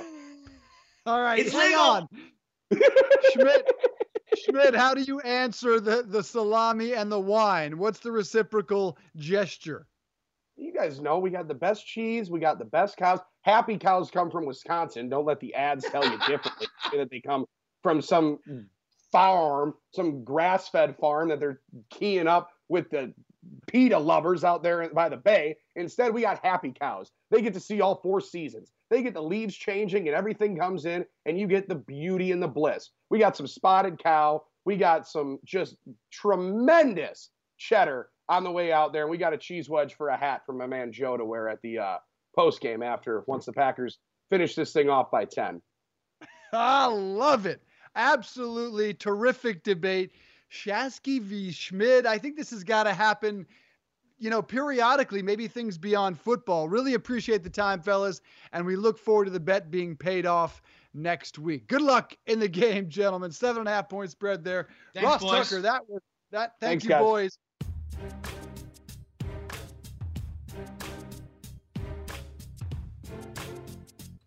All 1.06 1.20
right, 1.20 1.38
it's 1.38 1.52
hang 1.52 1.74
on, 1.74 2.08
Schmidt. 3.32 3.70
Schmidt, 4.44 4.74
how 4.74 4.94
do 4.94 5.02
you 5.02 5.20
answer 5.20 5.80
the 5.80 6.02
the 6.06 6.22
salami 6.22 6.94
and 6.94 7.12
the 7.12 7.20
wine? 7.20 7.78
What's 7.78 8.00
the 8.00 8.12
reciprocal 8.12 8.98
gesture? 9.16 9.86
You 10.56 10.72
guys 10.72 11.00
know 11.00 11.18
we 11.18 11.30
got 11.30 11.46
the 11.46 11.54
best 11.54 11.86
cheese, 11.86 12.30
we 12.30 12.40
got 12.40 12.58
the 12.58 12.64
best 12.64 12.96
cows. 12.96 13.20
Happy 13.42 13.78
cows 13.78 14.10
come 14.10 14.30
from 14.30 14.44
Wisconsin. 14.44 15.08
Don't 15.08 15.24
let 15.24 15.40
the 15.40 15.54
ads 15.54 15.84
tell 15.90 16.04
you 16.04 16.18
differently 16.26 16.66
that 16.92 17.10
they 17.10 17.20
come 17.20 17.46
from 17.82 18.00
some 18.02 18.38
farm, 19.12 19.74
some 19.94 20.24
grass 20.24 20.68
fed 20.68 20.96
farm 20.98 21.28
that 21.28 21.40
they're 21.40 21.60
keying 21.90 22.26
up 22.26 22.50
with 22.68 22.90
the 22.90 23.12
PETA 23.66 23.98
lovers 23.98 24.44
out 24.44 24.62
there 24.62 24.88
by 24.92 25.08
the 25.08 25.16
bay. 25.16 25.56
Instead, 25.76 26.12
we 26.12 26.22
got 26.22 26.44
happy 26.44 26.72
cows. 26.78 27.10
They 27.30 27.42
get 27.42 27.54
to 27.54 27.60
see 27.60 27.80
all 27.80 28.00
four 28.02 28.20
seasons. 28.20 28.72
They 28.90 29.02
get 29.02 29.14
the 29.14 29.22
leaves 29.22 29.54
changing 29.54 30.08
and 30.08 30.16
everything 30.16 30.56
comes 30.56 30.84
in, 30.84 31.04
and 31.26 31.38
you 31.38 31.46
get 31.46 31.68
the 31.68 31.74
beauty 31.74 32.32
and 32.32 32.42
the 32.42 32.48
bliss. 32.48 32.90
We 33.10 33.18
got 33.18 33.36
some 33.36 33.46
spotted 33.46 34.02
cow. 34.02 34.42
We 34.64 34.76
got 34.76 35.06
some 35.06 35.38
just 35.44 35.76
tremendous 36.12 37.30
cheddar 37.56 38.08
on 38.28 38.44
the 38.44 38.50
way 38.50 38.72
out 38.72 38.92
there. 38.92 39.08
We 39.08 39.16
got 39.16 39.32
a 39.32 39.38
cheese 39.38 39.68
wedge 39.68 39.94
for 39.94 40.08
a 40.08 40.16
hat 40.16 40.42
from 40.44 40.58
my 40.58 40.66
man 40.66 40.92
Joe 40.92 41.16
to 41.16 41.24
wear 41.24 41.48
at 41.48 41.62
the 41.62 41.78
uh, 41.78 41.96
post 42.34 42.60
game 42.60 42.82
after 42.82 43.24
once 43.26 43.46
the 43.46 43.52
Packers 43.52 43.98
finish 44.30 44.54
this 44.54 44.72
thing 44.72 44.90
off 44.90 45.10
by 45.10 45.24
10. 45.24 45.62
I 46.52 46.86
love 46.86 47.46
it 47.46 47.62
absolutely 47.96 48.94
terrific 48.94 49.62
debate. 49.62 50.12
Shasky 50.50 51.20
v. 51.20 51.52
Schmidt. 51.52 52.06
I 52.06 52.18
think 52.18 52.36
this 52.36 52.50
has 52.50 52.64
got 52.64 52.84
to 52.84 52.94
happen, 52.94 53.46
you 54.18 54.30
know, 54.30 54.40
periodically, 54.40 55.22
maybe 55.22 55.46
things 55.46 55.76
beyond 55.76 56.18
football. 56.18 56.68
Really 56.68 56.94
appreciate 56.94 57.42
the 57.44 57.50
time, 57.50 57.80
fellas. 57.80 58.20
And 58.52 58.64
we 58.64 58.76
look 58.76 58.98
forward 58.98 59.26
to 59.26 59.30
the 59.30 59.40
bet 59.40 59.70
being 59.70 59.96
paid 59.96 60.26
off 60.26 60.62
next 60.94 61.38
week. 61.38 61.66
Good 61.66 61.82
luck 61.82 62.16
in 62.26 62.40
the 62.40 62.48
game, 62.48 62.88
gentlemen. 62.88 63.30
Seven 63.30 63.60
and 63.60 63.68
a 63.68 63.72
half 63.72 63.88
point 63.88 64.10
spread 64.10 64.42
there. 64.42 64.68
Thanks, 64.94 65.06
Ross 65.06 65.20
boys. 65.20 65.48
Tucker, 65.48 65.62
that 65.62 65.88
was 65.88 66.02
that. 66.30 66.54
Thank 66.60 66.82
Thanks, 66.82 66.84
you, 66.84 66.90
guys. 66.90 67.02
boys. 67.02 67.38